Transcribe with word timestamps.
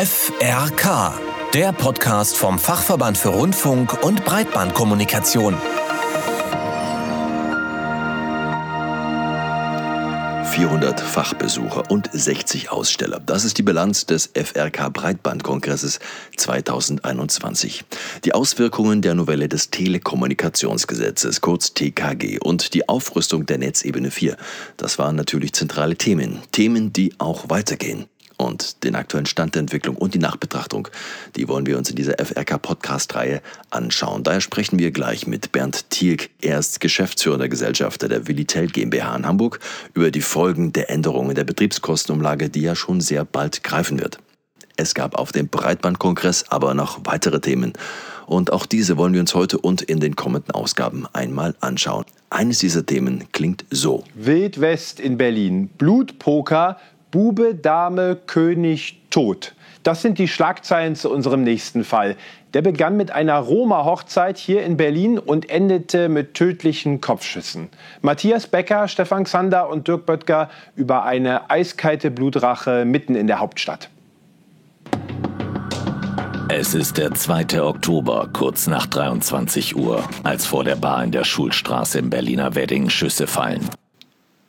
FRK, 0.00 1.18
der 1.54 1.72
Podcast 1.72 2.36
vom 2.36 2.60
Fachverband 2.60 3.18
für 3.18 3.30
Rundfunk 3.30 4.04
und 4.04 4.24
Breitbandkommunikation. 4.24 5.56
400 10.52 11.00
Fachbesucher 11.00 11.90
und 11.90 12.10
60 12.12 12.70
Aussteller. 12.70 13.18
Das 13.18 13.44
ist 13.44 13.58
die 13.58 13.64
Bilanz 13.64 14.06
des 14.06 14.30
FRK 14.36 14.90
Breitbandkongresses 14.90 15.98
2021. 16.36 17.84
Die 18.24 18.34
Auswirkungen 18.34 19.02
der 19.02 19.16
Novelle 19.16 19.48
des 19.48 19.70
Telekommunikationsgesetzes, 19.70 21.40
kurz 21.40 21.74
TKG, 21.74 22.38
und 22.38 22.72
die 22.74 22.88
Aufrüstung 22.88 23.46
der 23.46 23.58
Netzebene 23.58 24.12
4. 24.12 24.36
Das 24.76 25.00
waren 25.00 25.16
natürlich 25.16 25.54
zentrale 25.54 25.96
Themen. 25.96 26.38
Themen, 26.52 26.92
die 26.92 27.14
auch 27.18 27.50
weitergehen 27.50 28.06
und 28.38 28.84
den 28.84 28.94
aktuellen 28.94 29.26
Stand 29.26 29.54
der 29.54 29.60
Entwicklung 29.60 29.96
und 29.96 30.14
die 30.14 30.18
Nachbetrachtung, 30.18 30.88
die 31.36 31.48
wollen 31.48 31.66
wir 31.66 31.76
uns 31.76 31.90
in 31.90 31.96
dieser 31.96 32.14
FRK-Podcast-Reihe 32.18 33.42
anschauen. 33.70 34.22
Daher 34.22 34.40
sprechen 34.40 34.78
wir 34.78 34.90
gleich 34.90 35.26
mit 35.26 35.52
Bernd 35.52 35.90
Thielk. 35.90 36.30
Er 36.40 36.58
ist 36.58 36.80
Geschäftsführer 36.80 37.48
Gesellschafter 37.48 38.08
der 38.08 38.26
Willitel 38.26 38.68
GmbH 38.68 39.14
in 39.14 39.26
Hamburg 39.26 39.60
über 39.92 40.10
die 40.10 40.22
Folgen 40.22 40.72
der 40.72 40.88
Änderungen 40.88 41.34
der 41.34 41.44
Betriebskostenumlage, 41.44 42.48
die 42.48 42.62
ja 42.62 42.74
schon 42.74 43.00
sehr 43.00 43.24
bald 43.24 43.62
greifen 43.62 44.00
wird. 44.00 44.18
Es 44.76 44.94
gab 44.94 45.16
auf 45.16 45.32
dem 45.32 45.48
Breitbandkongress 45.48 46.44
aber 46.50 46.72
noch 46.72 47.00
weitere 47.02 47.40
Themen. 47.40 47.72
Und 48.26 48.52
auch 48.52 48.64
diese 48.64 48.96
wollen 48.96 49.12
wir 49.12 49.20
uns 49.20 49.34
heute 49.34 49.58
und 49.58 49.82
in 49.82 49.98
den 49.98 50.14
kommenden 50.14 50.52
Ausgaben 50.52 51.06
einmal 51.12 51.56
anschauen. 51.60 52.04
Eines 52.30 52.58
dieser 52.58 52.86
Themen 52.86 53.24
klingt 53.32 53.64
so. 53.70 54.04
Wild 54.14 54.60
West 54.60 55.00
in 55.00 55.16
Berlin. 55.16 55.68
Blutpoker 55.78 56.76
Bube, 57.10 57.54
Dame, 57.54 58.16
König, 58.26 59.00
Tod. 59.10 59.54
Das 59.82 60.02
sind 60.02 60.18
die 60.18 60.28
Schlagzeilen 60.28 60.96
zu 60.96 61.10
unserem 61.10 61.42
nächsten 61.42 61.84
Fall. 61.84 62.16
Der 62.54 62.62
begann 62.62 62.96
mit 62.96 63.10
einer 63.10 63.38
Roma-Hochzeit 63.38 64.36
hier 64.38 64.62
in 64.62 64.76
Berlin 64.76 65.18
und 65.18 65.48
endete 65.50 66.08
mit 66.08 66.34
tödlichen 66.34 67.00
Kopfschüssen. 67.00 67.68
Matthias 68.02 68.46
Becker, 68.46 68.88
Stefan 68.88 69.24
Xander 69.24 69.68
und 69.68 69.88
Dirk 69.88 70.06
Böttger 70.06 70.50
über 70.76 71.04
eine 71.04 71.50
eiskalte 71.50 72.10
Blutrache 72.10 72.84
mitten 72.84 73.14
in 73.14 73.26
der 73.26 73.38
Hauptstadt. 73.40 73.88
Es 76.50 76.74
ist 76.74 76.96
der 76.96 77.12
2. 77.12 77.62
Oktober, 77.62 78.30
kurz 78.32 78.66
nach 78.66 78.86
23 78.86 79.76
Uhr, 79.76 80.02
als 80.24 80.46
vor 80.46 80.64
der 80.64 80.76
Bar 80.76 81.04
in 81.04 81.12
der 81.12 81.24
Schulstraße 81.24 81.98
im 81.98 82.08
Berliner 82.08 82.54
Wedding 82.54 82.88
Schüsse 82.88 83.26
fallen. 83.26 83.68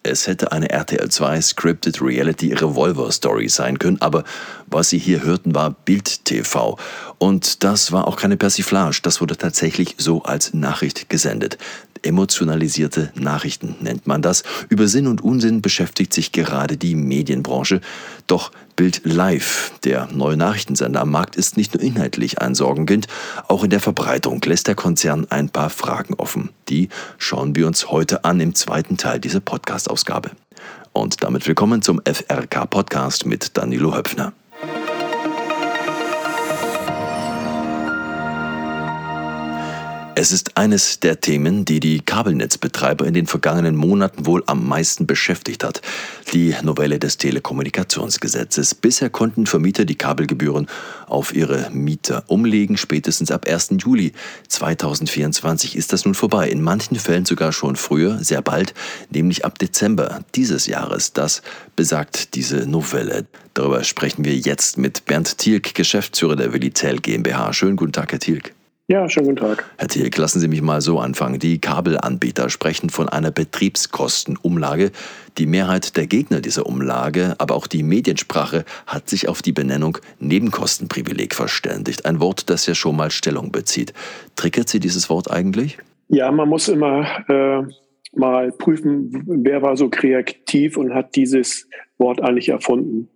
Es 0.10 0.28
hätte 0.28 0.52
eine 0.52 0.70
RTL 0.70 1.10
2 1.10 1.42
Scripted 1.42 2.02
Reality 2.02 2.54
Revolver 2.54 3.12
Story 3.12 3.48
sein 3.48 3.78
können, 3.78 4.02
aber 4.02 4.24
was 4.68 4.90
Sie 4.90 4.98
hier 4.98 5.24
hörten, 5.24 5.54
war 5.54 5.72
Bild 5.72 6.26
TV. 6.26 6.78
Und 7.20 7.64
das 7.64 7.92
war 7.92 8.08
auch 8.08 8.16
keine 8.16 8.38
Persiflage, 8.38 9.00
das 9.04 9.22
wurde 9.22 9.38
tatsächlich 9.38 9.96
so 9.98 10.24
als 10.24 10.54
Nachricht 10.54 11.10
gesendet. 11.10 11.58
Emotionalisierte 12.02 13.12
Nachrichten 13.16 13.76
nennt 13.82 14.08
man 14.08 14.22
das. 14.22 14.44
Über 14.70 14.88
Sinn 14.88 15.08
und 15.08 15.22
Unsinn 15.22 15.62
beschäftigt 15.62 16.14
sich 16.14 16.32
gerade 16.32 16.78
die 16.78 16.96
Medienbranche. 16.96 17.82
Doch 18.26 18.52
Bild 18.80 19.02
Live, 19.04 19.74
der 19.84 20.08
neue 20.10 20.38
Nachrichtensender 20.38 21.02
am 21.02 21.12
Markt, 21.12 21.36
ist 21.36 21.58
nicht 21.58 21.74
nur 21.74 21.84
inhaltlich 21.84 22.40
ein 22.40 22.56
Sorgenkind, 22.56 23.08
auch 23.50 23.66
in 23.66 23.70
der 23.72 23.82
Verbreitung 23.82 24.40
lässt 24.46 24.68
der 24.68 24.76
Konzern 24.76 25.28
ein 25.30 25.50
paar 25.50 25.70
Fragen 25.70 26.14
offen. 26.14 26.52
Die 26.70 26.88
schauen 27.18 27.58
wir 27.58 27.68
uns 27.68 27.92
heute 27.92 28.24
an 28.24 28.40
im 28.40 28.56
zweiten 28.56 28.96
Teil 28.96 29.20
dieser 29.20 29.42
Podcast-Ausgabe. 29.42 30.32
Und 30.94 31.22
damit 31.24 31.46
willkommen 31.46 31.82
zum 31.82 32.02
FRK-Podcast 32.06 33.26
mit 33.26 33.58
Danilo 33.58 33.98
Höpfner. 33.98 34.32
Es 40.22 40.34
ist 40.34 40.58
eines 40.58 41.00
der 41.00 41.22
Themen, 41.22 41.64
die 41.64 41.80
die 41.80 42.02
Kabelnetzbetreiber 42.02 43.08
in 43.08 43.14
den 43.14 43.26
vergangenen 43.26 43.78
Monaten 43.78 44.26
wohl 44.26 44.44
am 44.48 44.68
meisten 44.68 45.08
beschäftigt 45.08 45.64
hat. 45.64 45.82
Die 46.34 46.54
Novelle 46.62 47.00
des 47.00 47.16
Telekommunikationsgesetzes. 47.16 48.76
Bisher 48.76 49.10
konnten 49.10 49.46
Vermieter 49.46 49.86
die 49.86 49.96
Kabelgebühren 49.96 50.68
auf 51.08 51.34
ihre 51.34 51.70
Mieter 51.72 52.26
umlegen. 52.28 52.76
Spätestens 52.76 53.32
ab 53.32 53.48
1. 53.48 53.76
Juli 53.78 54.12
2024 54.50 55.78
ist 55.78 55.94
das 55.94 56.04
nun 56.04 56.16
vorbei. 56.16 56.50
In 56.50 56.62
manchen 56.62 56.98
Fällen 56.98 57.24
sogar 57.24 57.54
schon 57.54 57.78
früher, 57.78 58.22
sehr 58.22 58.42
bald, 58.42 58.74
nämlich 59.10 59.46
ab 59.46 59.58
Dezember 59.58 60.26
dieses 60.36 60.66
Jahres. 60.66 61.14
Das 61.14 61.44
besagt 61.78 62.36
diese 62.36 62.68
Novelle. 62.68 63.26
Darüber 63.54 63.86
sprechen 63.86 64.26
wir 64.26 64.36
jetzt 64.36 64.78
mit 64.78 65.06
Bernd 65.06 65.38
Thielk, 65.38 65.76
Geschäftsführer 65.76 66.36
der 66.36 66.52
Willitel 66.52 67.00
GmbH. 67.00 67.54
Schönen 67.54 67.78
guten 67.78 67.94
Tag, 67.94 68.12
Herr 68.12 68.20
Thielk. 68.20 68.54
Ja, 68.90 69.08
schönen 69.08 69.28
guten 69.28 69.38
Tag. 69.38 69.70
Herr 69.78 69.88
Thielk, 69.88 70.18
lassen 70.18 70.40
Sie 70.40 70.48
mich 70.48 70.64
mal 70.64 70.82
so 70.82 70.98
anfangen. 70.98 71.38
Die 71.38 71.62
Kabelanbieter 71.62 72.50
sprechen 72.50 72.90
von 72.90 73.08
einer 73.08 73.30
Betriebskostenumlage. 73.30 74.90
Die 75.38 75.46
Mehrheit 75.46 75.96
der 75.96 76.08
Gegner 76.08 76.42
dieser 76.42 76.66
Umlage, 76.66 77.36
aber 77.38 77.54
auch 77.54 77.68
die 77.68 77.84
Mediensprache 77.84 78.66
hat 78.88 79.08
sich 79.08 79.30
auf 79.30 79.44
die 79.44 79.52
Benennung 79.52 80.00
Nebenkostenprivileg 80.18 81.36
verständigt. 81.36 82.08
Ein 82.08 82.20
Wort, 82.20 82.50
das 82.50 82.66
ja 82.66 82.74
schon 82.74 82.96
mal 82.96 83.12
Stellung 83.12 83.52
bezieht. 83.52 83.94
Triggert 84.36 84.70
Sie 84.70 84.80
dieses 84.80 85.08
Wort 85.08 85.30
eigentlich? 85.30 85.78
Ja, 86.08 86.32
man 86.32 86.50
muss 86.50 86.68
immer 86.68 87.06
äh, 87.30 87.62
mal 88.18 88.52
prüfen, 88.54 89.24
wer 89.28 89.62
war 89.62 89.78
so 89.78 89.90
kreativ 89.90 90.78
und 90.78 90.96
hat 90.96 91.16
dieses 91.16 91.70
Wort 92.00 92.24
eigentlich 92.24 92.50
erfunden. 92.50 93.08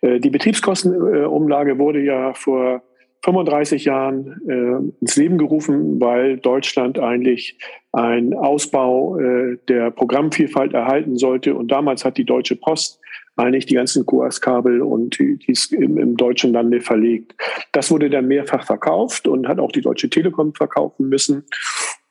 Äh, 0.00 0.20
die 0.20 0.30
Betriebskostenumlage 0.30 1.78
wurde 1.78 2.02
ja 2.02 2.32
vor 2.32 2.82
35 3.24 3.84
Jahren 3.84 4.40
äh, 4.48 5.00
ins 5.00 5.16
Leben 5.16 5.38
gerufen, 5.38 6.00
weil 6.00 6.38
Deutschland 6.38 6.98
eigentlich 6.98 7.58
einen 7.92 8.34
Ausbau 8.34 9.18
äh, 9.18 9.58
der 9.68 9.90
Programmvielfalt 9.90 10.72
erhalten 10.72 11.16
sollte. 11.16 11.54
Und 11.54 11.70
damals 11.70 12.04
hat 12.04 12.16
die 12.16 12.24
Deutsche 12.24 12.56
Post 12.56 13.00
eigentlich 13.36 13.66
die 13.66 13.74
ganzen 13.74 14.04
QoS-Kabel 14.04 14.82
und 14.82 15.18
dies 15.18 15.66
im, 15.72 15.96
im 15.98 16.16
deutschen 16.16 16.52
Lande 16.52 16.80
verlegt. 16.80 17.34
Das 17.72 17.90
wurde 17.90 18.10
dann 18.10 18.26
mehrfach 18.26 18.66
verkauft 18.66 19.28
und 19.28 19.46
hat 19.48 19.60
auch 19.60 19.72
die 19.72 19.80
Deutsche 19.80 20.10
Telekom 20.10 20.54
verkaufen 20.54 21.08
müssen. 21.08 21.44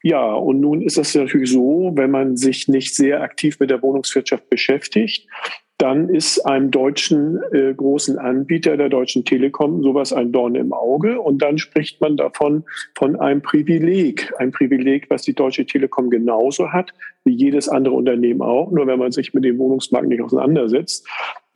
Ja, 0.03 0.33
und 0.33 0.61
nun 0.61 0.81
ist 0.81 0.97
es 0.97 1.15
natürlich 1.15 1.51
so, 1.51 1.91
wenn 1.95 2.11
man 2.11 2.37
sich 2.37 2.67
nicht 2.67 2.95
sehr 2.95 3.21
aktiv 3.21 3.59
mit 3.59 3.69
der 3.69 3.81
Wohnungswirtschaft 3.81 4.49
beschäftigt, 4.49 5.27
dann 5.77 6.09
ist 6.09 6.39
einem 6.39 6.71
deutschen 6.71 7.39
äh, 7.51 7.73
großen 7.73 8.17
Anbieter 8.17 8.77
der 8.77 8.89
Deutschen 8.89 9.25
Telekom 9.25 9.83
sowas 9.83 10.11
ein 10.11 10.31
Dorn 10.31 10.55
im 10.55 10.73
Auge. 10.73 11.21
Und 11.21 11.41
dann 11.41 11.59
spricht 11.59 12.01
man 12.01 12.17
davon 12.17 12.63
von 12.95 13.15
einem 13.19 13.41
Privileg. 13.41 14.33
Ein 14.39 14.51
Privileg, 14.51 15.09
was 15.09 15.21
die 15.21 15.35
Deutsche 15.35 15.65
Telekom 15.65 16.09
genauso 16.09 16.71
hat, 16.71 16.93
wie 17.27 17.35
jedes 17.35 17.69
andere 17.69 17.93
Unternehmen 17.93 18.41
auch. 18.41 18.71
Nur 18.71 18.87
wenn 18.87 18.97
man 18.97 19.11
sich 19.11 19.33
mit 19.33 19.43
dem 19.43 19.59
Wohnungsmarkt 19.59 20.07
nicht 20.07 20.21
auseinandersetzt, 20.21 21.07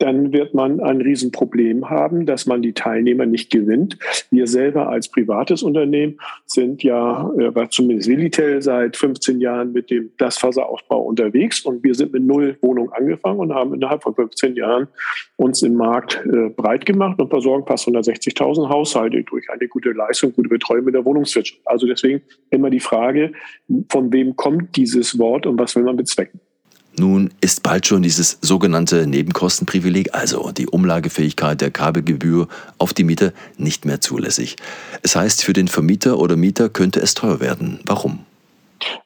dann 0.02 0.32
wird 0.32 0.52
man 0.52 0.80
ein 0.80 1.00
Riesenproblem 1.00 1.88
haben, 1.88 2.26
dass 2.26 2.46
man 2.46 2.60
die 2.60 2.72
Teilnehmer 2.72 3.24
nicht 3.24 3.52
gewinnt. 3.52 3.98
Wir 4.32 4.48
selber 4.48 4.88
als 4.88 5.08
privates 5.08 5.62
Unternehmen 5.62 6.18
sind 6.44 6.82
ja, 6.82 7.30
äh, 7.38 7.68
zumindest 7.70 8.08
Willitel, 8.08 8.60
seit 8.62 8.96
15 8.96 9.40
Jahren 9.40 9.72
mit 9.72 9.90
dem 9.90 10.10
Glasfaserausbau 10.18 11.00
unterwegs 11.00 11.60
und 11.60 11.84
wir 11.84 11.94
sind 11.94 12.12
mit 12.12 12.24
null 12.24 12.56
Wohnungen 12.62 12.92
angefangen 12.92 13.38
und 13.38 13.54
haben 13.54 13.74
innerhalb 13.74 14.02
von 14.02 14.12
15 14.12 14.56
Jahren 14.56 14.88
uns 15.36 15.62
im 15.62 15.74
Markt 15.74 16.20
äh, 16.26 16.48
breit 16.48 16.84
gemacht 16.84 17.20
und 17.20 17.28
versorgen 17.28 17.64
fast 17.64 17.86
160.000 17.86 18.68
Haushalte 18.68 19.22
durch 19.22 19.48
eine 19.50 19.68
gute 19.68 19.92
Leistung, 19.92 20.32
gute 20.32 20.48
Betreuung 20.48 20.84
mit 20.86 20.94
der 20.94 21.04
Wohnungswirtschaft. 21.04 21.60
Also 21.64 21.86
deswegen 21.86 22.22
immer 22.50 22.70
die 22.70 22.80
Frage, 22.80 23.34
von 23.88 24.12
wem 24.12 24.34
kommt 24.34 24.74
dieses 24.74 25.16
Wort 25.20 25.46
und 25.46 25.60
was 25.62 25.74
will 25.76 25.84
man 25.84 25.96
bezwecken? 25.96 26.40
Nun 26.98 27.30
ist 27.40 27.62
bald 27.62 27.86
schon 27.86 28.02
dieses 28.02 28.38
sogenannte 28.42 29.06
Nebenkostenprivileg, 29.06 30.14
also 30.14 30.52
die 30.52 30.66
Umlagefähigkeit 30.66 31.60
der 31.60 31.70
Kabelgebühr 31.70 32.48
auf 32.76 32.92
die 32.92 33.04
Mieter, 33.04 33.32
nicht 33.56 33.86
mehr 33.86 34.02
zulässig. 34.02 34.56
Es 35.02 35.16
heißt, 35.16 35.42
für 35.42 35.54
den 35.54 35.68
Vermieter 35.68 36.18
oder 36.18 36.36
Mieter 36.36 36.68
könnte 36.68 37.00
es 37.00 37.14
teuer 37.14 37.40
werden. 37.40 37.80
Warum? 37.86 38.26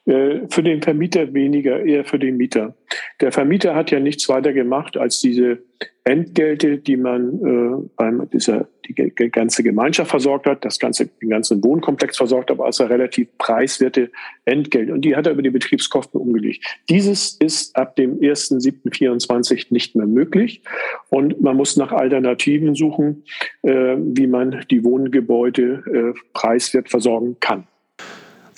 Äh, 0.05 0.47
für 0.49 0.63
den 0.63 0.81
Vermieter 0.81 1.33
weniger, 1.33 1.83
eher 1.83 2.03
für 2.03 2.19
den 2.19 2.35
Mieter. 2.35 2.75
Der 3.21 3.31
Vermieter 3.31 3.75
hat 3.75 3.91
ja 3.91 3.99
nichts 3.99 4.27
weiter 4.27 4.51
gemacht, 4.51 4.97
als 4.97 5.21
diese 5.21 5.59
Entgelte, 6.03 6.79
die 6.79 6.97
man 6.97 7.33
äh, 7.35 7.89
beim 7.95 8.29
dieser 8.31 8.67
die 8.87 9.29
ganze 9.29 9.63
Gemeinschaft 9.63 10.09
versorgt 10.09 10.45
hat, 10.45 10.63
das 10.65 10.79
ganze 10.79 11.07
den 11.07 11.29
ganzen 11.29 11.63
Wohnkomplex 11.63 12.17
versorgt, 12.17 12.51
aber 12.51 12.65
als 12.65 12.79
relativ 12.79 13.27
preiswerte 13.37 14.11
Entgelt 14.45 14.89
und 14.89 15.01
die 15.01 15.15
hat 15.15 15.25
er 15.25 15.33
über 15.33 15.41
die 15.41 15.49
Betriebskosten 15.49 16.19
umgelegt. 16.19 16.63
Dieses 16.89 17.35
ist 17.39 17.75
ab 17.75 17.95
dem 17.95 18.19
1.7.24 18.19 19.67
nicht 19.69 19.95
mehr 19.95 20.07
möglich 20.07 20.61
und 21.09 21.41
man 21.41 21.57
muss 21.57 21.77
nach 21.77 21.91
Alternativen 21.91 22.75
suchen, 22.75 23.23
äh, 23.63 23.95
wie 23.97 24.27
man 24.27 24.65
die 24.71 24.83
Wohngebäude 24.83 26.13
äh, 26.13 26.19
preiswert 26.33 26.89
versorgen 26.89 27.37
kann. 27.39 27.67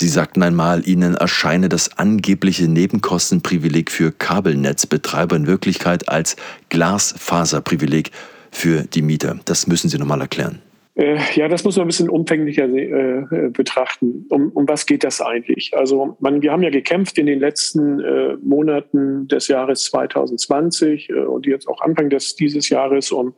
Sie 0.02 0.08
sagten 0.08 0.42
einmal, 0.44 0.88
Ihnen 0.88 1.16
erscheine 1.16 1.68
das 1.68 1.98
angebliche 1.98 2.70
Nebenkostenprivileg 2.70 3.92
für 3.92 4.14
Kabelnetzbetreiber 4.14 5.36
in 5.36 5.46
Wirklichkeit 5.46 6.08
als 6.08 6.38
Glasfaserprivileg 6.70 8.12
für 8.52 8.84
die 8.84 9.02
Mieter. 9.02 9.40
Das 9.46 9.68
müssen 9.68 9.90
Sie 9.90 9.98
nochmal 9.98 10.22
erklären. 10.22 10.62
Äh, 11.00 11.18
ja, 11.36 11.48
das 11.48 11.64
muss 11.64 11.78
man 11.78 11.86
ein 11.86 11.88
bisschen 11.88 12.10
umfänglicher 12.10 12.66
äh, 12.66 13.20
äh, 13.20 13.50
betrachten. 13.52 14.26
Um, 14.30 14.50
um 14.50 14.68
was 14.68 14.86
geht 14.86 15.06
das 15.06 15.22
eigentlich? 15.22 15.72
Also, 15.74 16.18
man, 16.20 16.42
wir 16.42 16.52
haben 16.52 16.62
ja 16.62 16.72
gekämpft 16.72 17.18
in 17.18 17.26
den 17.26 17.40
letzten 17.40 18.02
äh, 18.02 18.36
Monaten 18.42 19.26
des 19.30 19.48
Jahres 19.48 19.84
2020 19.86 21.10
äh, 21.10 21.14
und 21.14 21.46
jetzt 21.46 21.70
auch 21.70 21.80
Anfang 21.80 22.10
des, 22.10 22.36
dieses 22.36 22.68
Jahres, 22.68 23.14
um 23.14 23.34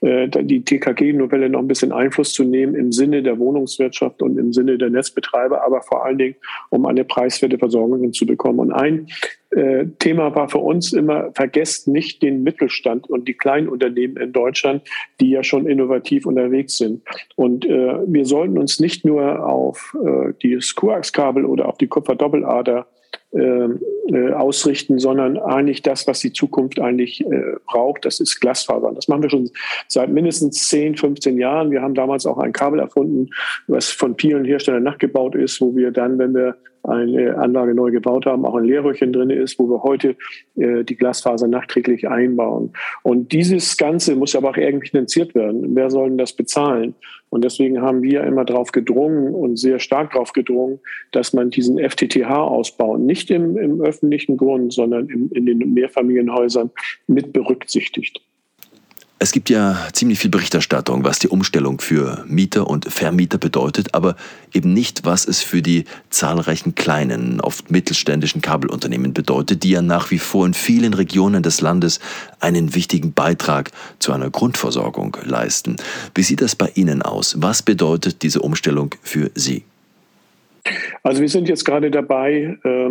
äh, 0.00 0.26
die 0.26 0.64
TKG-Novelle 0.64 1.50
noch 1.50 1.58
ein 1.58 1.68
bisschen 1.68 1.92
Einfluss 1.92 2.32
zu 2.32 2.44
nehmen 2.44 2.74
im 2.74 2.92
Sinne 2.92 3.22
der 3.22 3.38
Wohnungswirtschaft 3.38 4.22
und 4.22 4.38
im 4.38 4.54
Sinne 4.54 4.78
der 4.78 4.88
Netzbetreiber, 4.88 5.62
aber 5.62 5.82
vor 5.82 6.06
allen 6.06 6.16
Dingen, 6.16 6.36
um 6.70 6.86
eine 6.86 7.04
preiswerte 7.04 7.58
Versorgung 7.58 8.00
hinzubekommen. 8.00 8.58
Und 8.58 8.72
ein 8.72 9.08
äh, 9.52 9.86
Thema 9.98 10.34
war 10.34 10.48
für 10.48 10.58
uns 10.58 10.92
immer, 10.92 11.30
vergesst 11.34 11.88
nicht 11.88 12.22
den 12.22 12.42
Mittelstand 12.42 13.08
und 13.08 13.28
die 13.28 13.34
Kleinunternehmen 13.34 14.16
in 14.16 14.32
Deutschland, 14.32 14.82
die 15.20 15.30
ja 15.30 15.44
schon 15.44 15.66
innovativ 15.66 16.26
unterwegs 16.26 16.78
sind. 16.78 17.02
Und 17.36 17.64
äh, 17.64 17.98
wir 18.06 18.24
sollten 18.24 18.58
uns 18.58 18.80
nicht 18.80 19.04
nur 19.04 19.46
auf 19.46 19.96
äh, 20.02 20.56
das 20.56 20.74
Coax-Kabel 20.74 21.44
oder 21.44 21.68
auf 21.68 21.78
die 21.78 21.86
Kupferdoppellader 21.86 22.86
ähm, 23.34 23.80
äh, 24.08 24.32
ausrichten, 24.32 24.98
sondern 24.98 25.38
eigentlich 25.38 25.80
das, 25.80 26.06
was 26.06 26.20
die 26.20 26.32
Zukunft 26.32 26.78
eigentlich 26.80 27.24
äh, 27.24 27.54
braucht, 27.66 28.04
das 28.04 28.20
ist 28.20 28.40
Glasfaser. 28.40 28.92
Das 28.94 29.08
machen 29.08 29.22
wir 29.22 29.30
schon 29.30 29.50
seit 29.88 30.10
mindestens 30.10 30.68
10, 30.68 30.96
15 30.96 31.38
Jahren. 31.38 31.70
Wir 31.70 31.80
haben 31.80 31.94
damals 31.94 32.26
auch 32.26 32.38
ein 32.38 32.52
Kabel 32.52 32.80
erfunden, 32.80 33.30
was 33.68 33.90
von 33.90 34.16
vielen 34.18 34.44
Herstellern 34.44 34.82
nachgebaut 34.82 35.34
ist, 35.34 35.60
wo 35.60 35.74
wir 35.74 35.92
dann, 35.92 36.18
wenn 36.18 36.34
wir 36.34 36.56
eine 36.84 37.36
Anlage 37.38 37.74
neu 37.74 37.90
gebaut 37.90 38.26
haben, 38.26 38.44
auch 38.44 38.56
ein 38.56 38.64
Leerröhrchen 38.64 39.12
drin 39.12 39.30
ist, 39.30 39.58
wo 39.58 39.68
wir 39.68 39.82
heute 39.82 40.16
äh, 40.56 40.84
die 40.84 40.96
Glasfaser 40.96 41.46
nachträglich 41.46 42.08
einbauen. 42.08 42.72
Und 43.02 43.32
dieses 43.32 43.76
Ganze 43.76 44.16
muss 44.16 44.34
aber 44.34 44.50
auch 44.50 44.56
irgendwie 44.56 44.88
finanziert 44.88 45.34
werden. 45.34 45.74
Wer 45.74 45.90
soll 45.90 46.08
denn 46.08 46.18
das 46.18 46.32
bezahlen? 46.32 46.94
Und 47.30 47.44
deswegen 47.44 47.80
haben 47.80 48.02
wir 48.02 48.24
immer 48.24 48.44
darauf 48.44 48.72
gedrungen 48.72 49.34
und 49.34 49.56
sehr 49.56 49.78
stark 49.78 50.12
darauf 50.12 50.32
gedrungen, 50.32 50.80
dass 51.12 51.32
man 51.32 51.50
diesen 51.50 51.78
FTTH-Ausbau 51.78 52.98
nicht 52.98 53.30
im, 53.30 53.56
im 53.56 53.80
öffentlichen 53.80 54.36
Grund, 54.36 54.72
sondern 54.72 55.08
im, 55.08 55.30
in 55.32 55.46
den 55.46 55.72
Mehrfamilienhäusern 55.72 56.70
mit 57.06 57.32
berücksichtigt. 57.32 58.20
Es 59.22 59.30
gibt 59.30 59.50
ja 59.50 59.78
ziemlich 59.92 60.18
viel 60.18 60.30
Berichterstattung, 60.30 61.04
was 61.04 61.20
die 61.20 61.28
Umstellung 61.28 61.80
für 61.80 62.24
Mieter 62.26 62.66
und 62.66 62.92
Vermieter 62.92 63.38
bedeutet, 63.38 63.94
aber 63.94 64.16
eben 64.52 64.74
nicht, 64.74 65.04
was 65.04 65.28
es 65.28 65.44
für 65.44 65.62
die 65.62 65.84
zahlreichen 66.10 66.74
kleinen, 66.74 67.40
oft 67.40 67.70
mittelständischen 67.70 68.42
Kabelunternehmen 68.42 69.14
bedeutet, 69.14 69.62
die 69.62 69.70
ja 69.70 69.80
nach 69.80 70.10
wie 70.10 70.18
vor 70.18 70.44
in 70.44 70.54
vielen 70.54 70.92
Regionen 70.92 71.44
des 71.44 71.60
Landes 71.60 72.00
einen 72.40 72.74
wichtigen 72.74 73.12
Beitrag 73.12 73.70
zu 74.00 74.12
einer 74.12 74.28
Grundversorgung 74.28 75.16
leisten. 75.24 75.76
Wie 76.16 76.24
sieht 76.24 76.40
das 76.40 76.56
bei 76.56 76.72
Ihnen 76.74 77.00
aus? 77.00 77.40
Was 77.40 77.62
bedeutet 77.62 78.24
diese 78.24 78.40
Umstellung 78.42 78.92
für 79.02 79.30
Sie? 79.36 79.62
Also 81.04 81.20
wir 81.20 81.28
sind 81.28 81.48
jetzt 81.48 81.64
gerade 81.64 81.92
dabei, 81.92 82.58
äh, 82.64 82.90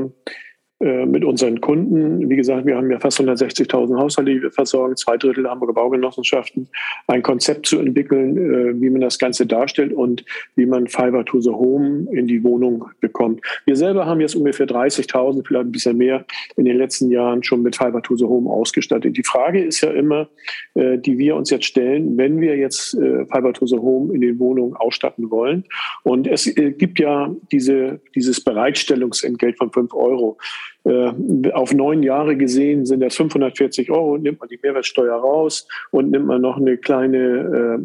mit 0.81 1.23
unseren 1.23 1.61
Kunden. 1.61 2.27
Wie 2.29 2.35
gesagt, 2.35 2.65
wir 2.65 2.75
haben 2.75 2.89
ja 2.89 2.99
fast 2.99 3.19
160.000 3.19 3.97
Haushalte, 3.97 4.31
die 4.31 4.41
wir 4.41 4.51
versorgen, 4.51 4.95
zwei 4.95 5.17
Drittel 5.17 5.47
Hamburger 5.47 5.73
Baugenossenschaften, 5.73 6.67
ein 7.07 7.21
Konzept 7.21 7.67
zu 7.67 7.79
entwickeln, 7.79 8.37
äh, 8.37 8.81
wie 8.81 8.89
man 8.89 9.01
das 9.01 9.19
Ganze 9.19 9.45
darstellt 9.45 9.93
und 9.93 10.25
wie 10.55 10.65
man 10.65 10.87
Fiber 10.87 11.23
to 11.25 11.39
the 11.39 11.51
Home 11.51 12.07
in 12.11 12.27
die 12.27 12.43
Wohnung 12.43 12.85
bekommt. 12.99 13.41
Wir 13.65 13.75
selber 13.75 14.05
haben 14.05 14.21
jetzt 14.21 14.35
ungefähr 14.35 14.67
30.000, 14.67 15.45
vielleicht 15.45 15.65
ein 15.65 15.71
bisschen 15.71 15.97
mehr, 15.97 16.25
in 16.55 16.65
den 16.65 16.77
letzten 16.77 17.11
Jahren 17.11 17.43
schon 17.43 17.61
mit 17.61 17.75
Fiber 17.75 18.01
to 18.01 18.15
the 18.15 18.25
Home 18.25 18.49
ausgestattet. 18.49 19.17
Die 19.17 19.23
Frage 19.23 19.63
ist 19.63 19.81
ja 19.81 19.91
immer, 19.91 20.29
äh, 20.73 20.97
die 20.97 21.17
wir 21.17 21.35
uns 21.35 21.49
jetzt 21.49 21.65
stellen, 21.65 22.17
wenn 22.17 22.41
wir 22.41 22.57
jetzt 22.57 22.91
Fiber 22.91 23.53
to 23.53 23.65
the 23.65 23.77
Home 23.77 24.13
in 24.13 24.21
den 24.21 24.39
Wohnungen 24.39 24.73
ausstatten 24.75 25.29
wollen. 25.31 25.63
Und 26.03 26.27
es 26.27 26.53
gibt 26.55 26.99
ja 26.99 27.33
diese, 27.51 27.99
dieses 28.15 28.43
Bereitstellungsentgelt 28.43 29.57
von 29.57 29.71
5 29.71 29.93
Euro. 29.93 30.37
Äh, 30.83 31.51
auf 31.51 31.73
neun 31.73 32.01
Jahre 32.01 32.35
gesehen 32.35 32.85
sind 32.85 33.01
das 33.01 33.15
540 33.15 33.91
Euro, 33.91 34.17
nimmt 34.17 34.39
man 34.39 34.49
die 34.49 34.59
Mehrwertsteuer 34.61 35.15
raus 35.15 35.67
und 35.91 36.09
nimmt 36.09 36.25
man 36.25 36.41
noch 36.41 36.57
eine 36.57 36.77
kleine 36.77 37.77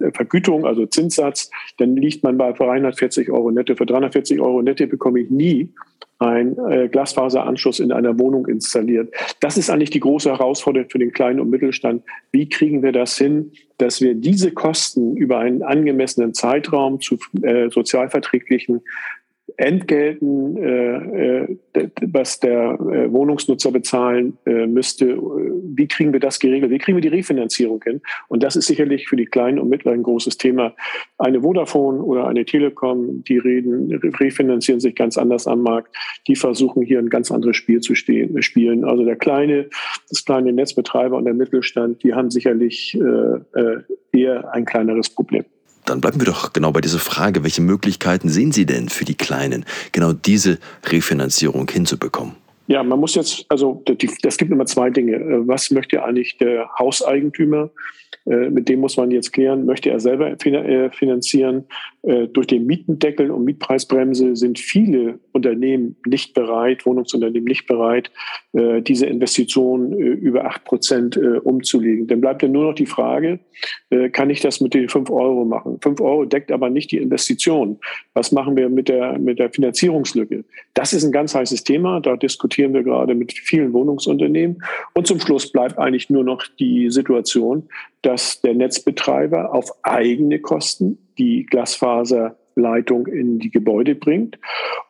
äh, 0.00 0.06
äh 0.06 0.12
Vergütung, 0.12 0.64
also 0.64 0.86
Zinssatz, 0.86 1.50
dann 1.78 1.94
liegt 1.96 2.22
man 2.22 2.38
bei 2.38 2.52
340 2.52 3.30
Euro 3.30 3.50
netto. 3.50 3.74
Für 3.74 3.86
340 3.86 4.40
Euro 4.40 4.62
netto 4.62 4.86
bekomme 4.86 5.20
ich 5.20 5.30
nie 5.30 5.68
ein 6.22 6.56
äh, 6.70 6.88
Glasfaseranschluss 6.88 7.80
in 7.80 7.92
einer 7.92 8.18
Wohnung 8.18 8.46
installiert. 8.46 9.12
Das 9.40 9.56
ist 9.58 9.70
eigentlich 9.70 9.90
die 9.90 10.00
große 10.00 10.30
Herausforderung 10.30 10.88
für 10.88 10.98
den 10.98 11.12
kleinen 11.12 11.40
und 11.40 11.50
Mittelstand. 11.50 12.02
Wie 12.30 12.48
kriegen 12.48 12.82
wir 12.82 12.92
das 12.92 13.18
hin, 13.18 13.52
dass 13.78 14.00
wir 14.00 14.14
diese 14.14 14.52
Kosten 14.52 15.16
über 15.16 15.38
einen 15.38 15.62
angemessenen 15.62 16.32
Zeitraum 16.32 17.00
zu 17.00 17.18
äh, 17.42 17.68
sozialverträglichen 17.70 18.82
Entgelten, 19.56 20.56
äh, 20.56 21.42
äh, 21.44 21.56
was 22.06 22.40
der 22.40 22.72
äh, 22.72 23.12
Wohnungsnutzer 23.12 23.70
bezahlen 23.70 24.38
äh, 24.46 24.66
müsste. 24.66 25.16
Wie 25.16 25.86
kriegen 25.86 26.12
wir 26.12 26.20
das 26.20 26.38
geregelt? 26.38 26.70
Wie 26.70 26.78
kriegen 26.78 26.96
wir 26.96 27.02
die 27.02 27.08
Refinanzierung 27.08 27.82
hin? 27.82 28.00
Und 28.28 28.42
das 28.42 28.56
ist 28.56 28.66
sicherlich 28.66 29.08
für 29.08 29.16
die 29.16 29.26
Kleinen 29.26 29.58
und 29.58 29.68
Mittleren 29.68 30.00
ein 30.00 30.02
großes 30.02 30.38
Thema. 30.38 30.74
Eine 31.18 31.42
Vodafone 31.42 32.02
oder 32.02 32.26
eine 32.26 32.44
Telekom, 32.44 33.24
die 33.24 33.38
reden, 33.38 33.92
refinanzieren 34.20 34.80
sich 34.80 34.94
ganz 34.94 35.18
anders 35.18 35.46
am 35.46 35.62
Markt. 35.62 35.94
Die 36.28 36.36
versuchen 36.36 36.82
hier 36.82 36.98
ein 36.98 37.10
ganz 37.10 37.30
anderes 37.30 37.56
Spiel 37.56 37.80
zu 37.80 37.94
spielen. 37.94 38.84
Also 38.84 39.04
der 39.04 39.16
kleine, 39.16 39.68
das 40.08 40.24
kleine 40.24 40.52
Netzbetreiber 40.52 41.16
und 41.16 41.24
der 41.24 41.34
Mittelstand, 41.34 42.02
die 42.02 42.14
haben 42.14 42.30
sicherlich 42.30 42.94
äh, 42.94 43.60
äh 43.60 43.82
eher 44.12 44.52
ein 44.52 44.64
kleineres 44.64 45.08
Problem. 45.08 45.44
Dann 45.84 46.00
bleiben 46.00 46.20
wir 46.20 46.26
doch 46.26 46.52
genau 46.52 46.70
bei 46.72 46.80
dieser 46.80 46.98
Frage, 46.98 47.42
welche 47.42 47.62
Möglichkeiten 47.62 48.28
sehen 48.28 48.52
Sie 48.52 48.66
denn 48.66 48.88
für 48.88 49.04
die 49.04 49.16
Kleinen, 49.16 49.64
genau 49.90 50.12
diese 50.12 50.58
Refinanzierung 50.84 51.68
hinzubekommen? 51.68 52.36
Ja, 52.68 52.82
man 52.82 53.00
muss 53.00 53.14
jetzt, 53.16 53.44
also 53.48 53.82
das 54.22 54.36
gibt 54.36 54.50
immer 54.50 54.66
zwei 54.66 54.90
Dinge. 54.90 55.16
Äh, 55.16 55.46
was 55.46 55.70
möchte 55.70 56.02
eigentlich 56.04 56.38
der 56.38 56.70
Hauseigentümer? 56.78 57.70
Äh, 58.26 58.50
mit 58.50 58.68
dem 58.68 58.80
muss 58.80 58.96
man 58.96 59.10
jetzt 59.10 59.32
klären, 59.32 59.66
möchte 59.66 59.90
er 59.90 60.00
selber 60.00 60.30
äh, 60.30 60.90
finanzieren. 60.90 61.64
Durch 62.32 62.48
den 62.48 62.66
Mietendeckel 62.66 63.30
und 63.30 63.44
Mietpreisbremse 63.44 64.34
sind 64.34 64.58
viele 64.58 65.20
Unternehmen 65.30 65.94
nicht 66.04 66.34
bereit, 66.34 66.84
Wohnungsunternehmen 66.84 67.46
nicht 67.46 67.68
bereit, 67.68 68.10
diese 68.52 69.06
Investitionen 69.06 69.92
über 69.92 70.44
acht 70.44 70.64
Prozent 70.64 71.16
umzulegen. 71.16 72.08
Dann 72.08 72.20
bleibt 72.20 72.42
ja 72.42 72.48
nur 72.48 72.64
noch 72.64 72.74
die 72.74 72.86
Frage, 72.86 73.38
kann 74.10 74.30
ich 74.30 74.40
das 74.40 74.60
mit 74.60 74.74
den 74.74 74.88
fünf 74.88 75.10
Euro 75.10 75.44
machen? 75.44 75.78
Fünf 75.80 76.00
Euro 76.00 76.24
deckt 76.24 76.50
aber 76.50 76.70
nicht 76.70 76.90
die 76.90 76.96
Investition. 76.96 77.78
Was 78.14 78.32
machen 78.32 78.56
wir 78.56 78.68
mit 78.68 78.88
der, 78.88 79.16
mit 79.16 79.38
der 79.38 79.50
Finanzierungslücke? 79.50 80.44
Das 80.74 80.92
ist 80.92 81.04
ein 81.04 81.12
ganz 81.12 81.36
heißes 81.36 81.62
Thema. 81.62 82.00
Da 82.00 82.16
diskutieren 82.16 82.74
wir 82.74 82.82
gerade 82.82 83.14
mit 83.14 83.32
vielen 83.32 83.72
Wohnungsunternehmen. 83.72 84.60
Und 84.94 85.06
zum 85.06 85.20
Schluss 85.20 85.52
bleibt 85.52 85.78
eigentlich 85.78 86.10
nur 86.10 86.24
noch 86.24 86.42
die 86.58 86.90
Situation, 86.90 87.68
dass 88.02 88.40
der 88.40 88.54
Netzbetreiber 88.54 89.54
auf 89.54 89.70
eigene 89.82 90.40
Kosten 90.40 90.98
die 91.18 91.46
Glasfaserleitung 91.46 93.06
in 93.06 93.38
die 93.38 93.50
Gebäude 93.50 93.94
bringt 93.94 94.38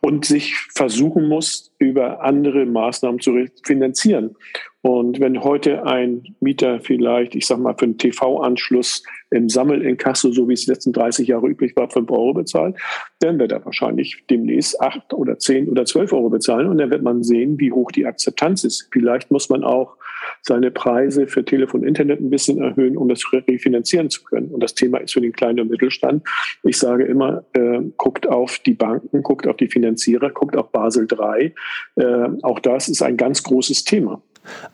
und 0.00 0.24
sich 0.24 0.56
versuchen 0.74 1.28
muss, 1.28 1.72
über 1.78 2.22
andere 2.22 2.66
Maßnahmen 2.66 3.20
zu 3.20 3.46
finanzieren. 3.64 4.36
Und 4.84 5.20
wenn 5.20 5.44
heute 5.44 5.86
ein 5.86 6.34
Mieter 6.40 6.80
vielleicht, 6.80 7.36
ich 7.36 7.46
sag 7.46 7.58
mal, 7.58 7.74
für 7.78 7.84
einen 7.84 7.98
TV-Anschluss 7.98 9.04
im 9.30 9.48
Sammelinkasso, 9.48 10.32
so 10.32 10.48
wie 10.48 10.54
es 10.54 10.64
die 10.64 10.72
letzten 10.72 10.92
30 10.92 11.28
Jahre 11.28 11.46
üblich 11.46 11.76
war, 11.76 11.88
5 11.88 12.10
Euro 12.10 12.34
bezahlt, 12.34 12.76
dann 13.20 13.38
wird 13.38 13.52
er 13.52 13.64
wahrscheinlich 13.64 14.24
demnächst 14.28 14.80
8 14.80 15.14
oder 15.14 15.38
10 15.38 15.68
oder 15.68 15.84
12 15.84 16.12
Euro 16.12 16.30
bezahlen. 16.30 16.66
Und 16.66 16.78
dann 16.78 16.90
wird 16.90 17.02
man 17.02 17.22
sehen, 17.22 17.60
wie 17.60 17.70
hoch 17.70 17.92
die 17.92 18.06
Akzeptanz 18.06 18.64
ist. 18.64 18.88
Vielleicht 18.90 19.30
muss 19.30 19.48
man 19.48 19.62
auch 19.62 19.96
seine 20.42 20.70
Preise 20.70 21.26
für 21.26 21.44
Telefon 21.44 21.84
Internet 21.84 22.20
ein 22.20 22.30
bisschen 22.30 22.58
erhöhen, 22.58 22.96
um 22.96 23.08
das 23.08 23.22
refinanzieren 23.32 24.10
zu 24.10 24.24
können. 24.24 24.48
Und 24.48 24.62
das 24.62 24.74
Thema 24.74 24.98
ist 24.98 25.12
für 25.12 25.20
den 25.20 25.32
kleinen 25.32 25.60
und 25.60 25.70
Mittelstand. 25.70 26.22
Ich 26.62 26.78
sage 26.78 27.04
immer, 27.04 27.44
äh, 27.54 27.80
guckt 27.96 28.26
auf 28.28 28.58
die 28.60 28.74
Banken, 28.74 29.22
guckt 29.22 29.46
auf 29.46 29.56
die 29.56 29.68
Finanzierer, 29.68 30.30
guckt 30.30 30.56
auf 30.56 30.70
Basel 30.72 31.06
III. 31.10 31.54
Äh, 31.96 32.28
auch 32.42 32.60
das 32.60 32.88
ist 32.88 33.02
ein 33.02 33.16
ganz 33.16 33.42
großes 33.42 33.84
Thema. 33.84 34.22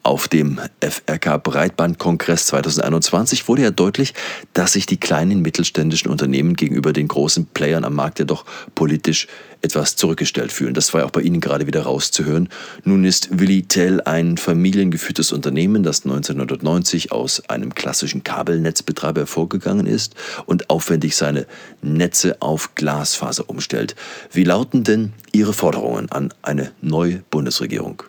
Auf 0.03 0.29
dem 0.29 0.59
FRK 0.81 1.37
Breitbandkongress 1.39 2.47
2021 2.47 3.49
wurde 3.49 3.63
ja 3.63 3.71
deutlich, 3.71 4.15
dass 4.55 4.73
sich 4.73 4.87
die 4.87 4.99
kleinen 4.99 5.43
mittelständischen 5.43 6.11
Unternehmen 6.11 6.55
gegenüber 6.55 6.93
den 6.93 7.09
großen 7.09 7.47
Playern 7.47 7.85
am 7.85 7.95
Markt 7.95 8.19
ja 8.19 8.25
doch 8.25 8.47
politisch 8.75 9.27
etwas 9.61 9.97
zurückgestellt 9.97 10.53
fühlen. 10.53 10.73
Das 10.73 10.95
war 10.95 11.03
ja 11.03 11.07
auch 11.07 11.11
bei 11.11 11.21
Ihnen 11.21 11.41
gerade 11.41 11.67
wieder 11.67 11.83
rauszuhören. 11.83 12.49
Nun 12.85 13.05
ist 13.05 13.39
Willi 13.39 13.65
Tell 13.65 14.01
ein 14.01 14.39
familiengeführtes 14.39 15.33
Unternehmen, 15.33 15.83
das 15.83 16.05
1990 16.05 17.13
aus 17.13 17.49
einem 17.51 17.75
klassischen 17.75 18.25
Kabelnetzbetreiber 18.25 19.23
hervorgegangen 19.23 19.87
ist 19.87 20.15
und 20.47 20.71
aufwendig 20.71 21.17
seine 21.17 21.47
Netze 21.83 22.41
auf 22.41 22.75
Glasfaser 22.77 23.51
umstellt. 23.51 23.97
Wie 24.33 24.45
lauten 24.45 24.85
denn 24.85 25.13
Ihre 25.33 25.53
Forderungen 25.53 26.11
an 26.11 26.33
eine 26.41 26.73
neue 26.81 27.23
Bundesregierung? 27.31 28.05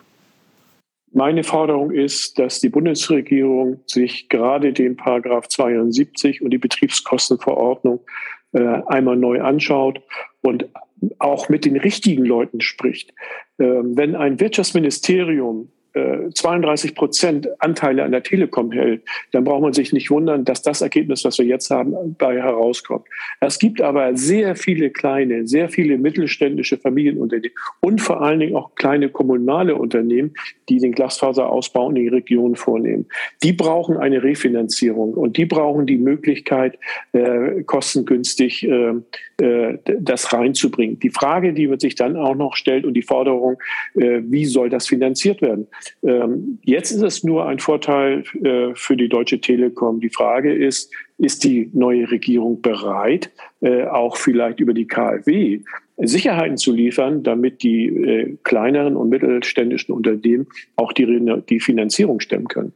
Meine 1.12 1.42
Forderung 1.42 1.90
ist, 1.90 2.38
dass 2.38 2.60
die 2.60 2.68
Bundesregierung 2.68 3.80
sich 3.86 4.28
gerade 4.28 4.72
den 4.72 4.96
Paragraph 4.96 5.48
72 5.48 6.40
und 6.40 6.50
die 6.50 6.58
Betriebskostenverordnung 6.58 8.00
äh, 8.52 8.82
einmal 8.86 9.16
neu 9.16 9.40
anschaut 9.40 10.02
und 10.40 10.68
auch 11.18 11.48
mit 11.48 11.64
den 11.64 11.76
richtigen 11.76 12.24
Leuten 12.24 12.60
spricht. 12.60 13.12
Ähm, 13.58 13.96
wenn 13.96 14.14
ein 14.14 14.38
Wirtschaftsministerium 14.38 15.70
32 15.94 16.90
äh, 16.90 16.94
Prozent 16.94 17.48
Anteile 17.60 18.04
an 18.04 18.12
der 18.12 18.22
Telekom 18.22 18.70
hält, 18.72 19.02
dann 19.32 19.44
braucht 19.44 19.62
man 19.62 19.72
sich 19.72 19.92
nicht 19.92 20.10
wundern, 20.10 20.44
dass 20.44 20.62
das 20.62 20.80
Ergebnis, 20.80 21.24
was 21.24 21.38
wir 21.38 21.46
jetzt 21.46 21.70
haben, 21.70 22.14
bei 22.16 22.40
herauskommt. 22.40 23.06
Es 23.40 23.58
gibt 23.58 23.80
aber 23.80 24.16
sehr 24.16 24.54
viele 24.56 24.90
kleine, 24.90 25.46
sehr 25.46 25.68
viele 25.68 25.98
mittelständische 25.98 26.78
Familienunternehmen 26.78 27.56
und 27.80 28.00
vor 28.00 28.22
allen 28.22 28.40
Dingen 28.40 28.56
auch 28.56 28.74
kleine 28.74 29.08
kommunale 29.08 29.74
Unternehmen, 29.74 30.34
die 30.68 30.78
den 30.78 30.92
Glasfaserausbau 30.92 31.88
in 31.88 31.96
die 31.96 32.08
Region 32.08 32.54
vornehmen. 32.54 33.06
Die 33.42 33.52
brauchen 33.52 33.96
eine 33.96 34.22
Refinanzierung 34.22 35.14
und 35.14 35.36
die 35.36 35.46
brauchen 35.46 35.86
die 35.86 35.98
Möglichkeit, 35.98 36.78
äh, 37.12 37.62
kostengünstig 37.64 38.66
äh, 38.68 38.94
äh, 39.40 39.78
das 39.84 40.32
reinzubringen. 40.32 40.98
Die 41.00 41.10
Frage, 41.10 41.52
die 41.52 41.66
man 41.66 41.80
sich 41.80 41.94
dann 41.94 42.16
auch 42.16 42.34
noch 42.34 42.54
stellt 42.54 42.84
und 42.84 42.94
die 42.94 43.02
Forderung, 43.02 43.60
äh, 43.94 44.20
wie 44.24 44.44
soll 44.44 44.68
das 44.68 44.86
finanziert 44.86 45.42
werden? 45.42 45.66
Ähm, 46.02 46.58
jetzt 46.62 46.90
ist 46.90 47.02
es 47.02 47.24
nur 47.24 47.46
ein 47.46 47.58
Vorteil 47.58 48.24
äh, 48.42 48.74
für 48.74 48.96
die 48.96 49.08
Deutsche 49.08 49.40
Telekom. 49.40 50.00
Die 50.00 50.10
Frage 50.10 50.52
ist, 50.52 50.92
ist 51.18 51.44
die 51.44 51.70
neue 51.72 52.10
Regierung 52.10 52.62
bereit, 52.62 53.30
äh, 53.60 53.84
auch 53.84 54.16
vielleicht 54.16 54.60
über 54.60 54.74
die 54.74 54.86
KfW 54.86 55.60
Sicherheiten 56.02 56.56
zu 56.56 56.72
liefern, 56.72 57.22
damit 57.22 57.62
die 57.62 57.86
äh, 57.86 58.36
kleineren 58.42 58.96
und 58.96 59.10
mittelständischen 59.10 59.94
Unternehmen 59.94 60.46
auch 60.76 60.92
die, 60.92 61.06
die 61.48 61.60
Finanzierung 61.60 62.20
stemmen 62.20 62.48
können? 62.48 62.72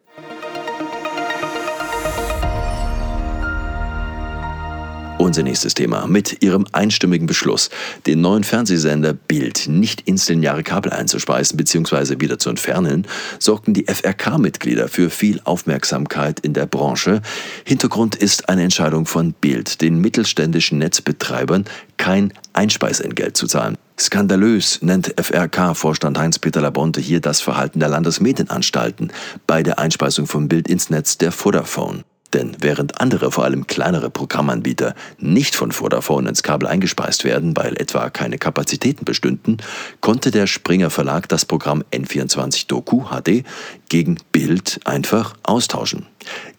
Unser 5.16 5.44
nächstes 5.44 5.74
Thema. 5.74 6.06
Mit 6.06 6.42
ihrem 6.42 6.66
einstimmigen 6.72 7.26
Beschluss, 7.26 7.70
den 8.06 8.20
neuen 8.20 8.42
Fernsehsender 8.42 9.12
Bild 9.12 9.68
nicht 9.68 10.02
ins 10.02 10.28
lineare 10.28 10.64
Kabel 10.64 10.92
einzuspeisen 10.92 11.56
bzw. 11.56 12.20
wieder 12.20 12.38
zu 12.38 12.50
entfernen, 12.50 13.06
sorgten 13.38 13.74
die 13.74 13.86
FRK-Mitglieder 13.86 14.88
für 14.88 15.10
viel 15.10 15.40
Aufmerksamkeit 15.44 16.40
in 16.40 16.52
der 16.52 16.66
Branche. 16.66 17.22
Hintergrund 17.64 18.16
ist 18.16 18.48
eine 18.48 18.64
Entscheidung 18.64 19.06
von 19.06 19.32
Bild, 19.32 19.80
den 19.80 20.00
mittelständischen 20.00 20.78
Netzbetreibern 20.78 21.64
kein 21.96 22.32
Einspeisentgelt 22.52 23.36
zu 23.36 23.46
zahlen. 23.46 23.78
Skandalös 23.98 24.82
nennt 24.82 25.14
FRK-Vorstand 25.16 26.18
Heinz-Peter 26.18 26.60
Labonte 26.60 27.00
hier 27.00 27.20
das 27.20 27.40
Verhalten 27.40 27.78
der 27.78 27.88
Landesmedienanstalten 27.88 29.12
bei 29.46 29.62
der 29.62 29.78
Einspeisung 29.78 30.26
von 30.26 30.48
Bild 30.48 30.68
ins 30.68 30.90
Netz 30.90 31.18
der 31.18 31.30
Vodafone. 31.30 32.02
Denn 32.32 32.56
während 32.60 33.00
andere, 33.00 33.30
vor 33.30 33.44
allem 33.44 33.66
kleinere 33.66 34.10
Programmanbieter 34.10 34.94
nicht 35.18 35.54
von 35.54 35.70
Vodafone 35.70 36.28
ins 36.28 36.42
Kabel 36.42 36.66
eingespeist 36.66 37.24
werden, 37.24 37.56
weil 37.56 37.76
etwa 37.76 38.10
keine 38.10 38.38
Kapazitäten 38.38 39.04
bestünden, 39.04 39.58
konnte 40.00 40.32
der 40.32 40.48
Springer 40.48 40.90
Verlag 40.90 41.28
das 41.28 41.44
Programm 41.44 41.84
N24 41.92 42.66
Doku 42.66 43.04
HD 43.04 43.44
gegen 43.88 44.18
Bild 44.32 44.80
einfach 44.84 45.36
austauschen. 45.44 46.06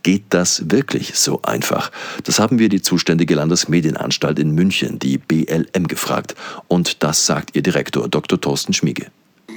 Geht 0.04 0.26
das 0.30 0.70
wirklich 0.70 1.16
so 1.16 1.42
einfach? 1.42 1.92
Das 2.24 2.40
haben 2.40 2.60
wir 2.60 2.70
die 2.70 2.82
zuständige 2.82 3.36
Landesmedienanstalt 3.36 4.40
in 4.40 4.52
München, 4.52 5.00
die 5.00 5.18
BLM, 5.18 5.88
gefragt. 5.88 6.36
Und 6.68 7.04
das 7.04 7.26
sagt 7.26 7.56
ihr 7.56 7.64
Direktor 7.64 8.08
Dr. 8.08 8.40
Thorsten 8.40 8.74
Schmiege 8.74 9.08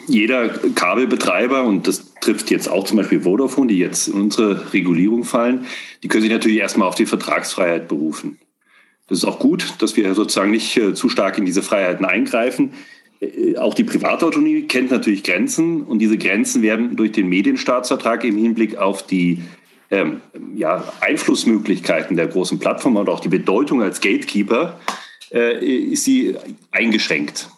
jeder 0.08 0.48
Kabelbetreiber, 0.48 1.64
und 1.64 1.86
das 1.86 2.14
trifft 2.20 2.50
jetzt 2.50 2.68
auch 2.68 2.84
zum 2.84 2.96
Beispiel 2.96 3.20
Vodafone, 3.20 3.68
die 3.68 3.78
jetzt 3.78 4.08
in 4.08 4.14
unsere 4.14 4.72
Regulierung 4.72 5.24
fallen, 5.24 5.66
die 6.02 6.08
können 6.08 6.22
sich 6.22 6.32
natürlich 6.32 6.58
erstmal 6.58 6.88
auf 6.88 6.94
die 6.94 7.06
Vertragsfreiheit 7.06 7.88
berufen. 7.88 8.38
Das 9.08 9.18
ist 9.18 9.24
auch 9.24 9.38
gut, 9.38 9.74
dass 9.78 9.96
wir 9.96 10.14
sozusagen 10.14 10.50
nicht 10.50 10.76
äh, 10.76 10.94
zu 10.94 11.08
stark 11.08 11.38
in 11.38 11.46
diese 11.46 11.62
Freiheiten 11.62 12.04
eingreifen. 12.04 12.72
Äh, 13.20 13.56
auch 13.56 13.74
die 13.74 13.84
Privatautonomie 13.84 14.62
kennt 14.62 14.90
natürlich 14.90 15.22
Grenzen 15.22 15.82
und 15.82 15.98
diese 15.98 16.18
Grenzen 16.18 16.62
werden 16.62 16.96
durch 16.96 17.12
den 17.12 17.28
Medienstaatsvertrag 17.28 18.24
im 18.24 18.36
Hinblick 18.36 18.76
auf 18.76 19.06
die 19.06 19.42
ähm, 19.90 20.20
ja, 20.54 20.84
Einflussmöglichkeiten 21.00 22.16
der 22.16 22.26
großen 22.26 22.58
Plattformen 22.58 22.98
und 22.98 23.08
auch 23.08 23.20
die 23.20 23.28
Bedeutung 23.28 23.82
als 23.82 24.00
Gatekeeper 24.00 24.78
äh, 25.32 25.92
ist 25.92 26.04
sie 26.04 26.36
eingeschränkt 26.70 27.48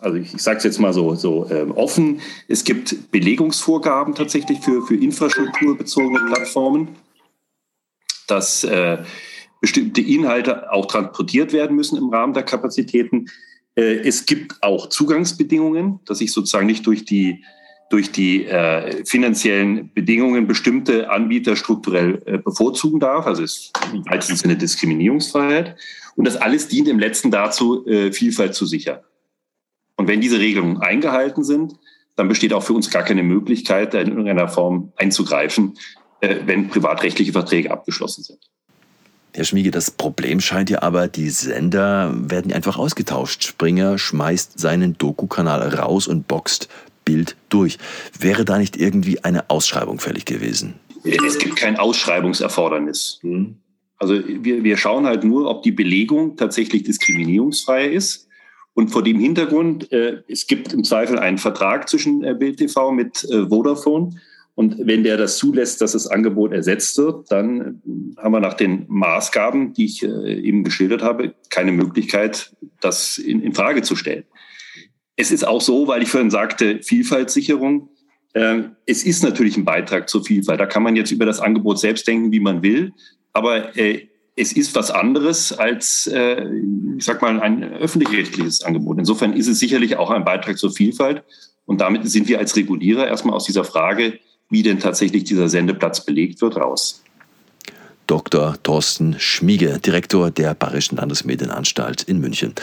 also 0.00 0.16
ich, 0.16 0.34
ich 0.34 0.42
sage 0.42 0.58
es 0.58 0.64
jetzt 0.64 0.78
mal 0.78 0.92
so, 0.92 1.14
so 1.14 1.48
ähm, 1.50 1.72
offen, 1.72 2.20
es 2.48 2.64
gibt 2.64 3.10
Belegungsvorgaben 3.10 4.14
tatsächlich 4.14 4.60
für, 4.60 4.82
für 4.82 4.96
infrastrukturbezogene 4.96 6.20
Plattformen, 6.32 6.88
dass 8.26 8.64
äh, 8.64 8.98
bestimmte 9.60 10.00
Inhalte 10.00 10.72
auch 10.72 10.86
transportiert 10.86 11.52
werden 11.52 11.76
müssen 11.76 11.98
im 11.98 12.08
Rahmen 12.08 12.32
der 12.32 12.44
Kapazitäten. 12.44 13.26
Äh, 13.74 14.00
es 14.06 14.26
gibt 14.26 14.62
auch 14.62 14.88
Zugangsbedingungen, 14.88 16.00
dass 16.06 16.20
ich 16.20 16.32
sozusagen 16.32 16.66
nicht 16.66 16.86
durch 16.86 17.04
die 17.04 17.44
durch 17.90 18.12
die 18.12 18.46
äh, 18.46 19.04
finanziellen 19.04 19.92
Bedingungen 19.92 20.46
bestimmte 20.46 21.10
Anbieter 21.10 21.56
strukturell 21.56 22.22
äh, 22.24 22.38
bevorzugen 22.38 23.00
darf. 23.00 23.26
Also 23.26 23.42
es 23.42 23.56
ist 23.56 23.72
im 23.92 24.06
weitesten 24.06 24.36
Sinne 24.36 24.56
Diskriminierungsfreiheit. 24.56 25.74
Und 26.14 26.24
das 26.24 26.36
alles 26.36 26.68
dient 26.68 26.86
im 26.86 27.00
letzten 27.00 27.32
dazu, 27.32 27.84
äh, 27.88 28.12
Vielfalt 28.12 28.54
zu 28.54 28.64
sichern. 28.64 29.00
Und 30.00 30.08
wenn 30.08 30.22
diese 30.22 30.38
Regelungen 30.38 30.78
eingehalten 30.78 31.44
sind, 31.44 31.74
dann 32.16 32.26
besteht 32.26 32.54
auch 32.54 32.62
für 32.62 32.72
uns 32.72 32.88
gar 32.88 33.02
keine 33.02 33.22
Möglichkeit, 33.22 33.92
in 33.92 34.08
irgendeiner 34.08 34.48
Form 34.48 34.94
einzugreifen, 34.96 35.76
äh, 36.22 36.36
wenn 36.46 36.68
privatrechtliche 36.68 37.32
Verträge 37.32 37.70
abgeschlossen 37.70 38.22
sind. 38.24 38.38
Herr 39.34 39.44
Schmiege, 39.44 39.70
das 39.70 39.90
Problem 39.90 40.40
scheint 40.40 40.70
ja 40.70 40.80
aber, 40.80 41.06
die 41.06 41.28
Sender 41.28 42.14
werden 42.16 42.50
einfach 42.50 42.78
ausgetauscht. 42.78 43.44
Springer 43.44 43.98
schmeißt 43.98 44.58
seinen 44.58 44.96
Doku-Kanal 44.96 45.68
raus 45.74 46.08
und 46.08 46.26
boxt 46.26 46.70
Bild 47.04 47.36
durch. 47.50 47.76
Wäre 48.18 48.46
da 48.46 48.56
nicht 48.56 48.78
irgendwie 48.78 49.22
eine 49.22 49.50
Ausschreibung 49.50 50.00
fällig 50.00 50.24
gewesen? 50.24 50.80
Es 51.04 51.36
gibt 51.36 51.56
kein 51.56 51.76
Ausschreibungserfordernis. 51.76 53.18
Hm. 53.20 53.56
Also 53.98 54.14
wir, 54.26 54.64
wir 54.64 54.78
schauen 54.78 55.04
halt 55.04 55.24
nur, 55.24 55.50
ob 55.50 55.62
die 55.62 55.72
Belegung 55.72 56.38
tatsächlich 56.38 56.84
diskriminierungsfrei 56.84 57.86
ist. 57.86 58.29
Und 58.74 58.88
vor 58.90 59.02
dem 59.02 59.18
Hintergrund, 59.18 59.90
äh, 59.92 60.22
es 60.28 60.46
gibt 60.46 60.72
im 60.72 60.84
Zweifel 60.84 61.18
einen 61.18 61.38
Vertrag 61.38 61.88
zwischen 61.88 62.22
äh, 62.24 62.34
Bild 62.34 62.58
TV 62.58 62.92
mit 62.92 63.24
äh, 63.24 63.48
Vodafone. 63.48 64.10
Und 64.54 64.76
wenn 64.86 65.04
der 65.04 65.16
das 65.16 65.38
zulässt, 65.38 65.80
dass 65.80 65.92
das 65.92 66.06
Angebot 66.06 66.52
ersetzt 66.52 66.96
wird, 66.98 67.30
dann 67.32 67.60
äh, 67.60 68.20
haben 68.20 68.32
wir 68.32 68.40
nach 68.40 68.54
den 68.54 68.84
Maßgaben, 68.88 69.72
die 69.72 69.86
ich 69.86 70.02
äh, 70.02 70.34
eben 70.34 70.64
geschildert 70.64 71.02
habe, 71.02 71.34
keine 71.48 71.72
Möglichkeit, 71.72 72.54
das 72.80 73.18
in, 73.18 73.42
in, 73.42 73.54
Frage 73.54 73.82
zu 73.82 73.96
stellen. 73.96 74.24
Es 75.16 75.30
ist 75.30 75.46
auch 75.46 75.60
so, 75.60 75.88
weil 75.88 76.02
ich 76.02 76.10
vorhin 76.10 76.30
sagte, 76.30 76.80
Vielfaltssicherung. 76.82 77.88
Äh, 78.34 78.64
es 78.86 79.04
ist 79.04 79.22
natürlich 79.24 79.56
ein 79.56 79.64
Beitrag 79.64 80.08
zur 80.08 80.24
Vielfalt. 80.24 80.60
Da 80.60 80.66
kann 80.66 80.82
man 80.82 80.94
jetzt 80.94 81.10
über 81.10 81.26
das 81.26 81.40
Angebot 81.40 81.78
selbst 81.78 82.06
denken, 82.06 82.30
wie 82.30 82.40
man 82.40 82.62
will. 82.62 82.92
Aber 83.32 83.76
es 84.40 84.52
ist 84.52 84.74
was 84.74 84.90
anderes 84.90 85.52
als, 85.52 86.06
äh, 86.06 86.46
ich 86.96 87.04
sag 87.04 87.20
mal, 87.20 87.40
ein 87.40 87.62
öffentlich-rechtliches 87.62 88.62
Angebot. 88.62 88.98
Insofern 88.98 89.34
ist 89.34 89.48
es 89.48 89.58
sicherlich 89.58 89.96
auch 89.96 90.10
ein 90.10 90.24
Beitrag 90.24 90.56
zur 90.58 90.72
Vielfalt. 90.72 91.22
Und 91.66 91.80
damit 91.80 92.08
sind 92.08 92.26
wir 92.26 92.38
als 92.38 92.56
Regulierer 92.56 93.06
erstmal 93.06 93.34
aus 93.34 93.44
dieser 93.44 93.64
Frage, 93.64 94.18
wie 94.48 94.62
denn 94.62 94.80
tatsächlich 94.80 95.24
dieser 95.24 95.48
Sendeplatz 95.48 96.04
belegt 96.04 96.40
wird, 96.40 96.56
raus. 96.56 97.02
Dr. 98.10 98.56
Thorsten 98.64 99.14
Schmiege, 99.20 99.78
Direktor 99.78 100.32
der 100.32 100.54
Bayerischen 100.54 100.96
Landesmedienanstalt 100.96 102.02
in 102.02 102.18
München. 102.20 102.54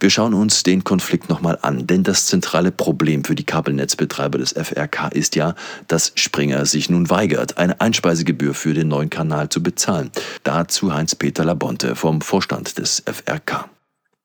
Wir 0.00 0.10
schauen 0.10 0.34
uns 0.34 0.64
den 0.64 0.82
Konflikt 0.82 1.28
nochmal 1.28 1.60
an, 1.62 1.86
denn 1.86 2.02
das 2.02 2.26
zentrale 2.26 2.72
Problem 2.72 3.22
für 3.22 3.36
die 3.36 3.44
Kabelnetzbetreiber 3.44 4.38
des 4.38 4.52
FRK 4.54 5.06
ist 5.14 5.36
ja, 5.36 5.54
dass 5.86 6.10
Springer 6.16 6.66
sich 6.66 6.90
nun 6.90 7.08
weigert, 7.08 7.56
eine 7.56 7.80
Einspeisegebühr 7.80 8.52
für 8.52 8.74
den 8.74 8.88
neuen 8.88 9.08
Kanal 9.08 9.48
zu 9.48 9.62
bezahlen. 9.62 10.10
Dazu 10.42 10.92
Heinz-Peter 10.92 11.44
Labonte 11.44 11.94
vom 11.94 12.20
Vorstand 12.20 12.76
des 12.76 13.04
FRK. 13.06 13.68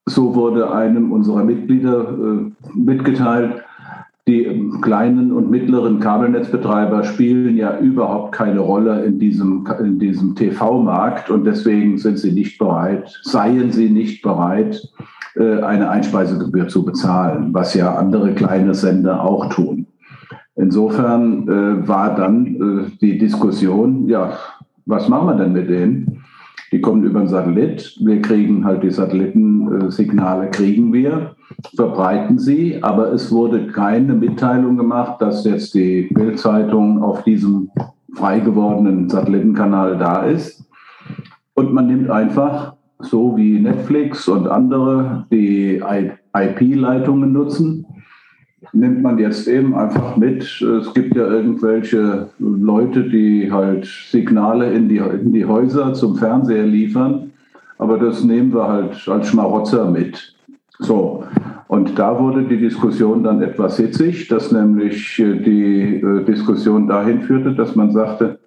So 0.06 0.34
wurde 0.34 0.72
einem 0.72 1.12
unserer 1.12 1.44
Mitglieder 1.44 2.08
äh, 2.08 2.50
mitgeteilt, 2.74 3.62
die 4.28 4.70
kleinen 4.82 5.32
und 5.32 5.50
mittleren 5.50 5.98
Kabelnetzbetreiber 5.98 7.02
spielen 7.02 7.56
ja 7.56 7.78
überhaupt 7.78 8.32
keine 8.32 8.60
Rolle 8.60 9.04
in 9.04 9.18
diesem, 9.18 9.66
in 9.80 9.98
diesem 9.98 10.36
TV-Markt 10.36 11.28
und 11.28 11.44
deswegen 11.44 11.98
sind 11.98 12.18
sie 12.18 12.30
nicht 12.30 12.56
bereit, 12.58 13.18
seien 13.22 13.72
sie 13.72 13.90
nicht 13.90 14.22
bereit, 14.22 14.80
äh, 15.34 15.60
eine 15.62 15.90
Einspeisegebühr 15.90 16.68
zu 16.68 16.84
bezahlen, 16.84 17.52
was 17.52 17.74
ja 17.74 17.96
andere 17.96 18.32
kleine 18.34 18.74
Sender 18.74 19.24
auch 19.24 19.48
tun. 19.48 19.86
Insofern 20.54 21.48
äh, 21.48 21.88
war 21.88 22.14
dann 22.14 22.46
äh, 22.46 22.96
die 23.00 23.18
Diskussion, 23.18 24.08
ja, 24.08 24.34
was 24.86 25.08
machen 25.08 25.26
wir 25.26 25.34
denn 25.34 25.52
mit 25.52 25.68
denen? 25.68 26.22
Die 26.72 26.80
kommen 26.80 27.04
über 27.04 27.20
den 27.20 27.28
Satellit. 27.28 27.98
Wir 28.00 28.22
kriegen 28.22 28.64
halt 28.64 28.82
die 28.82 28.90
Satellitensignale, 28.90 30.50
kriegen 30.50 30.90
wir, 30.92 31.36
verbreiten 31.76 32.38
sie, 32.38 32.82
aber 32.82 33.12
es 33.12 33.30
wurde 33.30 33.66
keine 33.66 34.14
Mitteilung 34.14 34.78
gemacht, 34.78 35.20
dass 35.20 35.44
jetzt 35.44 35.74
die 35.74 36.08
Bildzeitung 36.14 37.02
auf 37.02 37.22
diesem 37.24 37.70
frei 38.14 38.40
gewordenen 38.40 39.10
Satellitenkanal 39.10 39.98
da 39.98 40.22
ist. 40.22 40.64
Und 41.54 41.74
man 41.74 41.86
nimmt 41.88 42.10
einfach, 42.10 42.74
so 43.00 43.36
wie 43.36 43.58
Netflix 43.58 44.26
und 44.26 44.48
andere, 44.48 45.26
die 45.30 45.82
IP-Leitungen 46.34 47.32
nutzen 47.32 47.81
nimmt 48.72 49.02
man 49.02 49.18
jetzt 49.18 49.46
eben 49.48 49.74
einfach 49.74 50.16
mit. 50.16 50.42
Es 50.62 50.94
gibt 50.94 51.14
ja 51.14 51.26
irgendwelche 51.26 52.28
Leute, 52.38 53.04
die 53.08 53.50
halt 53.52 53.86
Signale 53.86 54.72
in 54.72 54.88
die, 54.88 54.98
in 54.98 55.32
die 55.32 55.44
Häuser 55.44 55.92
zum 55.92 56.16
Fernseher 56.16 56.66
liefern, 56.66 57.32
aber 57.78 57.98
das 57.98 58.24
nehmen 58.24 58.52
wir 58.54 58.68
halt 58.68 59.08
als 59.08 59.28
Schmarotzer 59.28 59.90
mit. 59.90 60.34
So. 60.78 61.24
Und 61.68 61.98
da 61.98 62.18
wurde 62.18 62.44
die 62.44 62.58
Diskussion 62.58 63.22
dann 63.22 63.40
etwas 63.42 63.78
hitzig, 63.78 64.28
dass 64.28 64.52
nämlich 64.52 65.16
die 65.16 66.02
äh, 66.02 66.24
Diskussion 66.24 66.86
dahin 66.86 67.22
führte, 67.22 67.54
dass 67.54 67.74
man 67.74 67.90
sagte, 67.92 68.38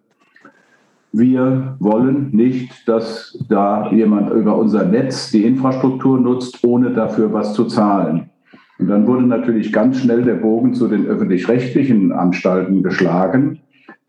wir 1.11 1.75
wollen 1.79 2.29
nicht, 2.33 2.87
dass 2.87 3.37
da 3.49 3.89
jemand 3.91 4.31
über 4.31 4.57
unser 4.57 4.85
Netz 4.85 5.31
die 5.31 5.45
Infrastruktur 5.45 6.19
nutzt, 6.19 6.63
ohne 6.63 6.91
dafür 6.91 7.31
was 7.31 7.53
zu 7.53 7.65
zahlen. 7.65 8.29
Und 8.77 8.87
dann 8.87 9.07
wurde 9.07 9.25
natürlich 9.25 9.71
ganz 9.71 9.99
schnell 9.99 10.23
der 10.23 10.35
Bogen 10.35 10.73
zu 10.73 10.87
den 10.87 11.05
öffentlich-rechtlichen 11.07 12.11
Anstalten 12.11 12.83
geschlagen, 12.83 13.59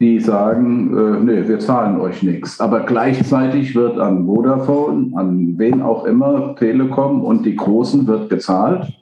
die 0.00 0.20
sagen, 0.20 0.96
äh, 0.96 1.24
nee, 1.24 1.48
wir 1.48 1.58
zahlen 1.58 2.00
euch 2.00 2.22
nichts. 2.22 2.60
Aber 2.60 2.80
gleichzeitig 2.80 3.74
wird 3.74 3.98
an 3.98 4.26
Vodafone, 4.26 5.16
an 5.16 5.54
wen 5.56 5.82
auch 5.82 6.04
immer, 6.04 6.54
Telekom 6.56 7.22
und 7.22 7.46
die 7.46 7.56
Großen 7.56 8.06
wird 8.06 8.28
gezahlt. 8.28 8.92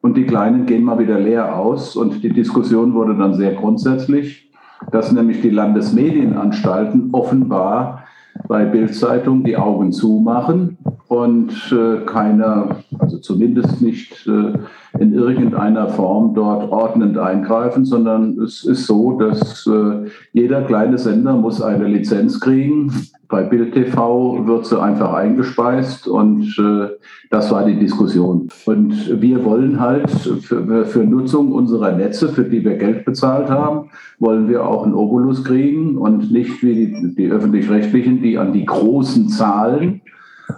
Und 0.00 0.16
die 0.16 0.24
Kleinen 0.24 0.66
gehen 0.66 0.84
mal 0.84 0.98
wieder 0.98 1.20
leer 1.20 1.56
aus. 1.56 1.96
Und 1.96 2.22
die 2.24 2.32
Diskussion 2.32 2.94
wurde 2.94 3.16
dann 3.16 3.34
sehr 3.34 3.52
grundsätzlich, 3.52 4.50
dass 4.90 5.12
nämlich 5.12 5.40
die 5.40 5.50
Landesmedienanstalten 5.50 7.10
offenbar 7.12 8.04
bei 8.48 8.64
Bildzeitung 8.64 9.44
die 9.44 9.56
Augen 9.56 9.92
zumachen 9.92 10.73
und 11.14 11.52
äh, 11.70 12.04
keiner, 12.06 12.76
also 12.98 13.18
zumindest 13.18 13.80
nicht 13.80 14.26
äh, 14.26 14.52
in 14.98 15.14
irgendeiner 15.14 15.88
Form 15.88 16.34
dort 16.34 16.70
ordnend 16.72 17.18
eingreifen, 17.18 17.84
sondern 17.84 18.40
es 18.40 18.64
ist 18.64 18.86
so, 18.86 19.16
dass 19.18 19.64
äh, 19.66 20.08
jeder 20.32 20.62
kleine 20.62 20.98
Sender 20.98 21.34
muss 21.34 21.62
eine 21.62 21.86
Lizenz 21.86 22.40
kriegen. 22.40 22.92
Bei 23.28 23.42
Bild 23.42 23.74
TV 23.74 24.46
wird 24.46 24.66
sie 24.66 24.80
einfach 24.80 25.12
eingespeist 25.12 26.08
und 26.08 26.42
äh, 26.58 26.88
das 27.30 27.50
war 27.50 27.64
die 27.64 27.78
Diskussion. 27.78 28.48
Und 28.66 29.20
wir 29.22 29.44
wollen 29.44 29.80
halt 29.80 30.10
für, 30.10 30.84
für 30.84 31.04
Nutzung 31.04 31.52
unserer 31.52 31.92
Netze, 31.92 32.28
für 32.28 32.44
die 32.44 32.64
wir 32.64 32.76
Geld 32.76 33.04
bezahlt 33.04 33.50
haben, 33.50 33.90
wollen 34.18 34.48
wir 34.48 34.66
auch 34.66 34.84
einen 34.84 34.94
Obolus 34.94 35.44
kriegen 35.44 35.96
und 35.96 36.32
nicht 36.32 36.62
wie 36.62 36.74
die, 36.74 37.14
die 37.14 37.30
öffentlich-rechtlichen, 37.30 38.20
die 38.20 38.36
an 38.36 38.52
die 38.52 38.64
großen 38.64 39.28
zahlen 39.28 40.00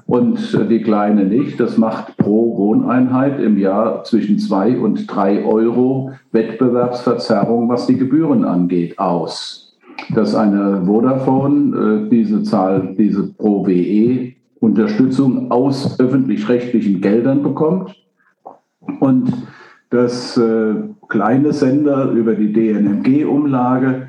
und 0.06 0.54
äh, 0.54 0.66
die 0.66 0.82
kleine 0.82 1.24
nicht. 1.24 1.58
Das 1.60 1.76
macht 1.76 2.16
pro 2.16 2.56
Wohneinheit 2.56 3.40
im 3.40 3.58
Jahr 3.58 4.04
zwischen 4.04 4.38
zwei 4.38 4.78
und 4.78 5.06
drei 5.06 5.44
Euro 5.44 6.12
Wettbewerbsverzerrung, 6.32 7.68
was 7.68 7.86
die 7.86 7.96
Gebühren 7.96 8.44
angeht, 8.44 8.98
aus. 8.98 9.76
Dass 10.14 10.34
eine 10.34 10.82
Vodafone 10.84 12.06
äh, 12.06 12.10
diese 12.10 12.42
Zahl, 12.42 12.94
diese 12.98 13.32
pro 13.34 13.66
WE 13.66 14.32
Unterstützung 14.60 15.50
aus 15.50 16.00
öffentlich-rechtlichen 16.00 17.00
Geldern 17.00 17.42
bekommt 17.42 17.94
und 19.00 19.32
dass 19.90 20.36
äh, 20.36 20.74
kleine 21.08 21.52
Sender 21.52 22.10
über 22.10 22.34
die 22.34 22.52
DNMG-Umlage 22.52 24.05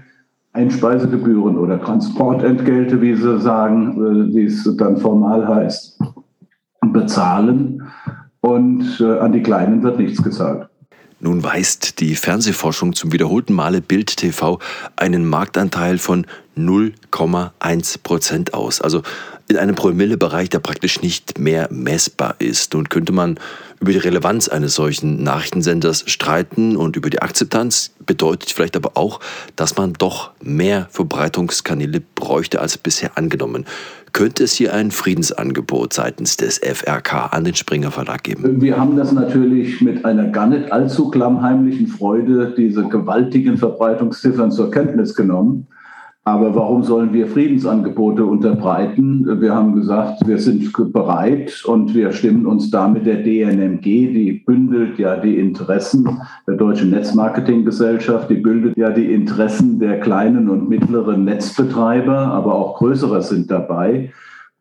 Einspeisegebühren 0.58 1.58
oder 1.58 1.80
Transportentgelte, 1.82 3.02
wie 3.02 3.16
sie 3.16 3.40
sagen, 3.40 4.32
äh, 4.32 4.36
wie 4.36 4.46
es 4.46 4.70
dann 4.78 4.98
formal 4.98 5.48
heißt, 5.48 6.00
bezahlen 6.92 7.84
und 8.42 9.00
äh, 9.00 9.20
an 9.20 9.32
die 9.32 9.44
Kleinen 9.44 9.84
wird 9.84 10.00
nichts 10.00 10.22
gezahlt. 10.22 10.68
Nun 11.20 11.44
weist 11.44 12.00
die 12.00 12.16
Fernsehforschung 12.16 12.94
zum 12.94 13.12
wiederholten 13.12 13.54
Male 13.54 13.82
Bild 13.82 14.18
TV 14.18 14.60
einen 14.96 15.28
Marktanteil 15.28 15.98
von 15.98 16.28
0,1 16.58 18.04
Prozent 18.04 18.54
aus. 18.54 18.82
Also 18.82 19.04
in 19.50 19.58
einem 19.58 19.76
Promillebereich, 19.76 20.50
der 20.50 20.60
praktisch 20.60 21.02
nicht 21.02 21.40
mehr 21.40 21.70
messbar 21.72 22.36
ist. 22.40 22.74
Nun 22.74 22.90
könnte 22.90 23.14
man 23.14 23.40
über 23.80 23.92
die 23.92 23.98
Relevanz 23.98 24.50
eines 24.50 24.76
solchen 24.76 25.24
Nachrichtensenders 25.24 26.04
streiten 26.08 26.76
und 26.76 26.96
über 26.98 27.10
die 27.10 27.22
Akzeptanz, 27.22 27.92
bedeutet 28.06 28.50
vielleicht 28.52 28.76
aber 28.76 28.92
auch, 28.96 29.20
dass 29.56 29.78
man 29.78 29.94
doch 29.94 30.32
mehr 30.42 30.88
Verbreitungskanäle 30.92 32.02
bräuchte 32.16 32.60
als 32.60 32.78
bisher 32.78 33.18
angenommen. 33.18 33.66
Könnte 34.14 34.44
es 34.44 34.54
hier 34.54 34.74
ein 34.74 34.92
Friedensangebot 34.92 35.94
seitens 35.94 36.38
des 36.38 36.60
FRK 36.60 37.28
an 37.28 37.44
den 37.44 37.56
Springer 37.56 37.92
Verlag 37.92 38.24
geben? 38.24 38.62
Wir 38.62 38.78
haben 38.78 38.98
das 38.98 39.12
natürlich 39.12 39.80
mit 39.80 40.04
einer 40.06 40.30
gar 40.30 40.48
nicht 40.48 40.72
allzu 40.72 41.10
klammheimlichen 41.10 41.88
Freude, 41.88 42.54
diese 42.58 42.84
gewaltigen 42.86 43.58
Verbreitungsziffern 43.58 44.52
zur 44.52 44.72
Kenntnis 44.72 45.14
genommen. 45.14 45.68
Aber 46.28 46.54
warum 46.56 46.84
sollen 46.84 47.14
wir 47.14 47.26
Friedensangebote 47.28 48.26
unterbreiten? 48.26 49.40
Wir 49.40 49.56
haben 49.56 49.74
gesagt, 49.76 50.28
wir 50.28 50.38
sind 50.40 50.74
bereit 50.92 51.64
und 51.66 51.96
wir 51.96 52.12
stimmen 52.12 52.46
uns 52.46 52.70
da 52.70 52.90
mit 52.90 53.06
der 53.06 53.24
DNMG, 53.24 53.82
die 53.82 54.44
bündelt 54.46 55.00
ja 55.00 55.16
die 55.16 55.40
Interessen 55.40 56.20
der 56.46 56.56
Deutschen 56.56 56.90
Netzmarketinggesellschaft, 56.90 58.30
die 58.30 58.42
bündelt 58.42 58.76
ja 58.76 58.90
die 58.90 59.14
Interessen 59.14 59.80
der 59.80 60.02
kleinen 60.02 60.50
und 60.50 60.68
mittleren 60.68 61.24
Netzbetreiber, 61.24 62.18
aber 62.18 62.56
auch 62.56 62.76
größere 62.76 63.22
sind 63.22 63.50
dabei. 63.50 64.12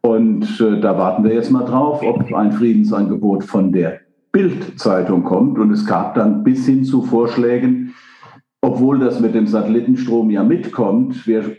Und 0.02 0.60
äh, 0.60 0.80
da 0.80 0.96
warten 0.96 1.24
wir 1.24 1.34
jetzt 1.34 1.50
mal 1.50 1.64
drauf, 1.64 2.00
ob 2.00 2.32
ein 2.32 2.52
Friedensangebot 2.52 3.42
von 3.42 3.72
der 3.72 4.02
Bild-Zeitung 4.30 5.24
kommt. 5.24 5.58
Und 5.58 5.72
es 5.72 5.84
gab 5.84 6.14
dann 6.14 6.44
bis 6.44 6.64
hin 6.64 6.84
zu 6.84 7.02
Vorschlägen, 7.02 7.92
obwohl 8.60 8.98
das 8.98 9.20
mit 9.20 9.34
dem 9.34 9.46
Satellitenstrom 9.46 10.30
ja 10.30 10.42
mitkommt. 10.42 11.26
Wir 11.26 11.56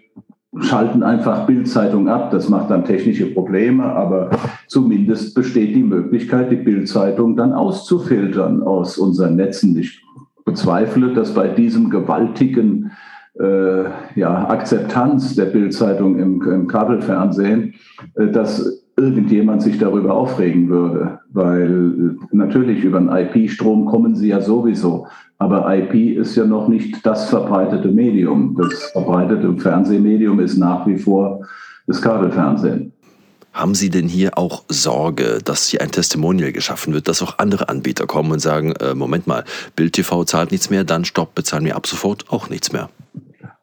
schalten 0.59 1.03
einfach 1.03 1.45
Bildzeitung 1.45 2.07
ab. 2.09 2.31
Das 2.31 2.49
macht 2.49 2.69
dann 2.69 2.85
technische 2.85 3.27
Probleme, 3.27 3.83
aber 3.83 4.29
zumindest 4.67 5.35
besteht 5.35 5.75
die 5.75 5.83
Möglichkeit, 5.83 6.51
die 6.51 6.55
Bildzeitung 6.55 7.35
dann 7.35 7.53
auszufiltern 7.53 8.63
aus 8.63 8.97
unseren 8.97 9.35
Netzen. 9.35 9.77
Ich 9.77 10.01
bezweifle, 10.45 11.13
dass 11.13 11.33
bei 11.33 11.49
diesem 11.49 11.89
gewaltigen 11.89 12.91
äh, 13.39 13.83
ja, 14.15 14.47
Akzeptanz 14.47 15.35
der 15.35 15.45
Bildzeitung 15.45 16.17
im, 16.17 16.41
im 16.41 16.67
Kabelfernsehen, 16.67 17.75
äh, 18.15 18.27
dass 18.27 18.76
irgendjemand 18.97 19.61
sich 19.61 19.77
darüber 19.77 20.15
aufregen 20.15 20.69
würde, 20.69 21.19
weil 21.31 22.17
natürlich 22.31 22.83
über 22.83 22.97
einen 22.97 23.09
IP-Strom 23.09 23.85
kommen 23.85 24.15
sie 24.15 24.29
ja 24.29 24.41
sowieso. 24.41 25.07
Aber 25.37 25.71
IP 25.75 26.17
ist 26.17 26.35
ja 26.35 26.45
noch 26.45 26.67
nicht 26.67 27.05
das 27.05 27.29
verbreitete 27.29 27.89
Medium. 27.89 28.57
Das 28.59 28.91
verbreitete 28.91 29.55
Fernsehmedium 29.57 30.39
ist 30.39 30.57
nach 30.57 30.87
wie 30.87 30.97
vor 30.97 31.45
das 31.85 32.01
Kabelfernsehen. 32.01 32.91
Haben 33.53 33.75
Sie 33.75 33.89
denn 33.89 34.07
hier 34.07 34.37
auch 34.37 34.63
Sorge, 34.67 35.39
dass 35.43 35.67
hier 35.67 35.81
ein 35.81 35.91
Testimonial 35.91 36.51
geschaffen 36.51 36.93
wird, 36.93 37.07
dass 37.07 37.21
auch 37.21 37.39
andere 37.39 37.69
Anbieter 37.69 38.05
kommen 38.05 38.31
und 38.31 38.39
sagen, 38.39 38.73
äh, 38.73 38.93
Moment 38.93 39.25
mal, 39.25 39.43
Bild 39.75 39.93
TV 39.93 40.23
zahlt 40.25 40.51
nichts 40.51 40.69
mehr, 40.69 40.83
dann 40.83 41.05
stopp, 41.05 41.33
bezahlen 41.33 41.65
wir 41.65 41.75
ab 41.75 41.87
sofort 41.87 42.25
auch 42.29 42.49
nichts 42.49 42.71
mehr? 42.71 42.89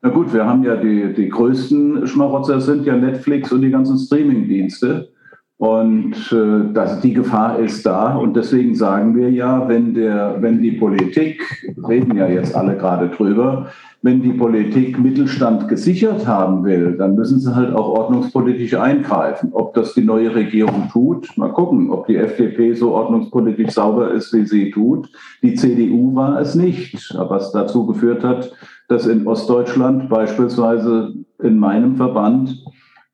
Na 0.02 0.10
gut, 0.10 0.32
wir 0.32 0.46
haben 0.46 0.64
ja 0.64 0.76
die, 0.76 1.14
die 1.14 1.28
größten 1.28 2.06
Schmarotzer 2.06 2.60
sind 2.60 2.84
ja 2.84 2.96
Netflix 2.96 3.52
und 3.52 3.62
die 3.62 3.70
ganzen 3.70 3.98
Streaming-Dienste. 3.98 5.10
Und 5.56 6.14
äh, 6.32 6.72
das, 6.72 7.00
die 7.00 7.14
Gefahr 7.14 7.58
ist 7.58 7.86
da. 7.86 8.16
Und 8.16 8.34
deswegen 8.36 8.74
sagen 8.74 9.16
wir 9.16 9.30
ja, 9.30 9.68
wenn, 9.68 9.94
der, 9.94 10.36
wenn 10.40 10.60
die 10.60 10.72
Politik, 10.72 11.42
reden 11.88 12.16
ja 12.16 12.26
jetzt 12.26 12.56
alle 12.56 12.76
gerade 12.76 13.08
drüber, 13.08 13.68
wenn 14.02 14.20
die 14.20 14.32
Politik 14.32 14.98
Mittelstand 14.98 15.66
gesichert 15.68 16.26
haben 16.26 16.64
will, 16.64 16.96
dann 16.98 17.14
müssen 17.14 17.40
sie 17.40 17.54
halt 17.54 17.72
auch 17.74 17.88
ordnungspolitisch 17.88 18.74
eingreifen. 18.74 19.50
Ob 19.52 19.72
das 19.72 19.94
die 19.94 20.04
neue 20.04 20.34
Regierung 20.34 20.90
tut, 20.92 21.30
mal 21.38 21.52
gucken, 21.52 21.90
ob 21.90 22.06
die 22.08 22.16
FDP 22.16 22.74
so 22.74 22.92
ordnungspolitisch 22.92 23.70
sauber 23.70 24.10
ist, 24.10 24.34
wie 24.34 24.46
sie 24.46 24.70
tut. 24.70 25.08
Die 25.42 25.54
CDU 25.54 26.14
war 26.14 26.38
es 26.38 26.54
nicht, 26.54 27.16
was 27.16 27.52
dazu 27.52 27.86
geführt 27.86 28.24
hat, 28.24 28.52
dass 28.88 29.06
in 29.06 29.26
Ostdeutschland 29.26 30.10
beispielsweise 30.10 31.14
in 31.42 31.58
meinem 31.58 31.96
Verband 31.96 32.62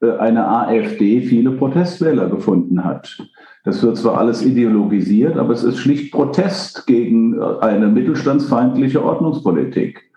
eine 0.06 0.46
AfD 0.48 1.20
viele 1.20 1.52
Protestwähler 1.52 2.28
gefunden 2.28 2.84
hat. 2.84 3.18
Das 3.64 3.82
wird 3.82 3.98
zwar 3.98 4.18
alles 4.18 4.44
ideologisiert, 4.44 5.36
aber 5.36 5.52
es 5.52 5.64
ist 5.64 5.78
schlicht 5.78 6.12
Protest 6.12 6.86
gegen 6.86 7.38
äh, 7.38 7.58
eine 7.60 7.88
mittelstandsfeindliche 7.88 9.04
Ordnungspolitik. 9.04 10.10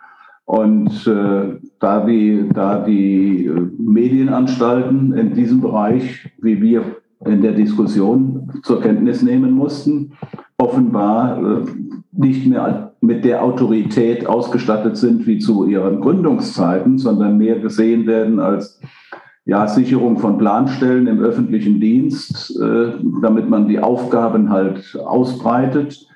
Und 0.46 1.08
äh, 1.08 1.60
da 1.80 2.06
die, 2.06 2.50
da 2.54 2.80
die 2.80 3.46
äh, 3.46 3.70
Medienanstalten 3.78 5.14
in 5.14 5.34
diesem 5.34 5.62
Bereich, 5.62 6.30
wie 6.42 6.62
wir 6.62 6.84
in 7.26 7.42
der 7.42 7.54
Diskussion 7.54 8.52
zur 8.64 8.82
Kenntnis 8.82 9.22
nehmen 9.22 9.52
mussten, 9.52 10.14
offenbar 10.58 11.38
äh, 11.38 11.66
nicht 12.12 12.46
mehr 12.46 12.94
mit 13.02 13.26
der 13.26 13.44
Autorität 13.44 14.26
ausgestattet 14.28 14.96
sind 14.96 15.28
wie 15.28 15.40
zu 15.40 15.66
ihren 15.68 16.00
Gründungszeiten, 16.00 16.98
sondern 16.98 17.38
mehr 17.38 17.60
gesehen 17.60 18.06
werden 18.08 18.40
als 18.40 18.80
ja, 19.46 19.68
Sicherung 19.68 20.20
von 20.20 20.38
Planstellen 20.38 21.08
im 21.08 21.20
öffentlichen 21.20 21.80
Dienst, 21.80 22.60
äh, 22.60 22.94
damit 23.22 23.50
man 23.50 23.68
die 23.68 23.80
Aufgaben 23.80 24.50
halt 24.50 24.98
ausbreitet 25.06 26.08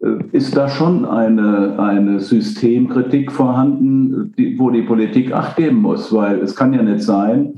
äh, 0.00 0.18
ist 0.32 0.56
da 0.56 0.68
schon 0.68 1.04
eine, 1.04 1.78
eine 1.78 2.18
Systemkritik 2.20 3.30
vorhanden, 3.32 4.32
die, 4.38 4.56
wo 4.58 4.70
die 4.70 4.82
Politik 4.82 5.32
Acht 5.32 5.56
geben 5.56 5.82
muss, 5.82 6.12
weil 6.12 6.38
es 6.38 6.54
kann 6.54 6.72
ja 6.72 6.82
nicht 6.82 7.02
sein, 7.02 7.54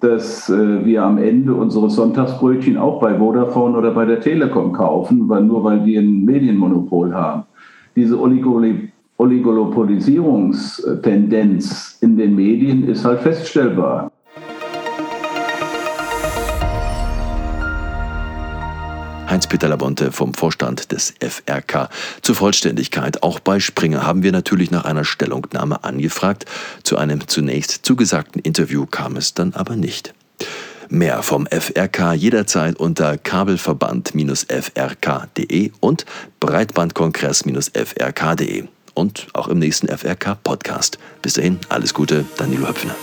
dass 0.00 0.50
äh, 0.50 0.84
wir 0.84 1.04
am 1.04 1.16
Ende 1.18 1.54
unsere 1.54 1.88
Sonntagsbrötchen 1.90 2.76
auch 2.76 3.00
bei 3.00 3.18
Vodafone 3.18 3.78
oder 3.78 3.92
bei 3.92 4.04
der 4.04 4.20
Telekom 4.20 4.72
kaufen, 4.72 5.28
weil, 5.28 5.44
nur 5.44 5.62
weil 5.64 5.80
die 5.80 5.96
ein 5.96 6.24
Medienmonopol 6.24 7.14
haben. 7.14 7.44
Diese 7.96 8.18
Oligopolisierungstendenz 9.18 11.98
in 12.00 12.16
den 12.16 12.34
Medien 12.34 12.88
ist 12.88 13.04
halt 13.04 13.20
feststellbar. 13.20 14.10
Heinz-Peter 19.30 19.68
Labonte 19.68 20.12
vom 20.12 20.34
Vorstand 20.34 20.92
des 20.92 21.14
FRK. 21.20 21.88
Zur 22.20 22.34
Vollständigkeit, 22.34 23.22
auch 23.22 23.38
bei 23.38 23.60
Springer 23.60 24.04
haben 24.04 24.22
wir 24.22 24.32
natürlich 24.32 24.72
nach 24.72 24.84
einer 24.84 25.04
Stellungnahme 25.04 25.84
angefragt. 25.84 26.44
Zu 26.82 26.98
einem 26.98 27.28
zunächst 27.28 27.86
zugesagten 27.86 28.42
Interview 28.42 28.84
kam 28.86 29.16
es 29.16 29.32
dann 29.34 29.54
aber 29.54 29.76
nicht. 29.76 30.12
Mehr 30.88 31.22
vom 31.22 31.46
FRK 31.46 32.14
jederzeit 32.14 32.76
unter 32.76 33.16
kabelverband-frk.de 33.16 35.70
und 35.78 36.06
Breitbandkongress-frk.de 36.40 38.64
und 38.94 39.28
auch 39.32 39.46
im 39.46 39.60
nächsten 39.60 39.86
FRK-Podcast. 39.86 40.98
Bis 41.22 41.34
dahin, 41.34 41.60
alles 41.68 41.94
Gute, 41.94 42.24
Danilo 42.36 42.66
Höpfner. 42.66 42.96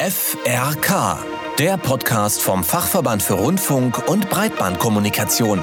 FRK 0.00 1.24
der 1.58 1.76
Podcast 1.76 2.42
vom 2.42 2.64
Fachverband 2.64 3.22
für 3.22 3.34
Rundfunk 3.34 4.08
und 4.08 4.28
Breitbandkommunikation. 4.28 5.60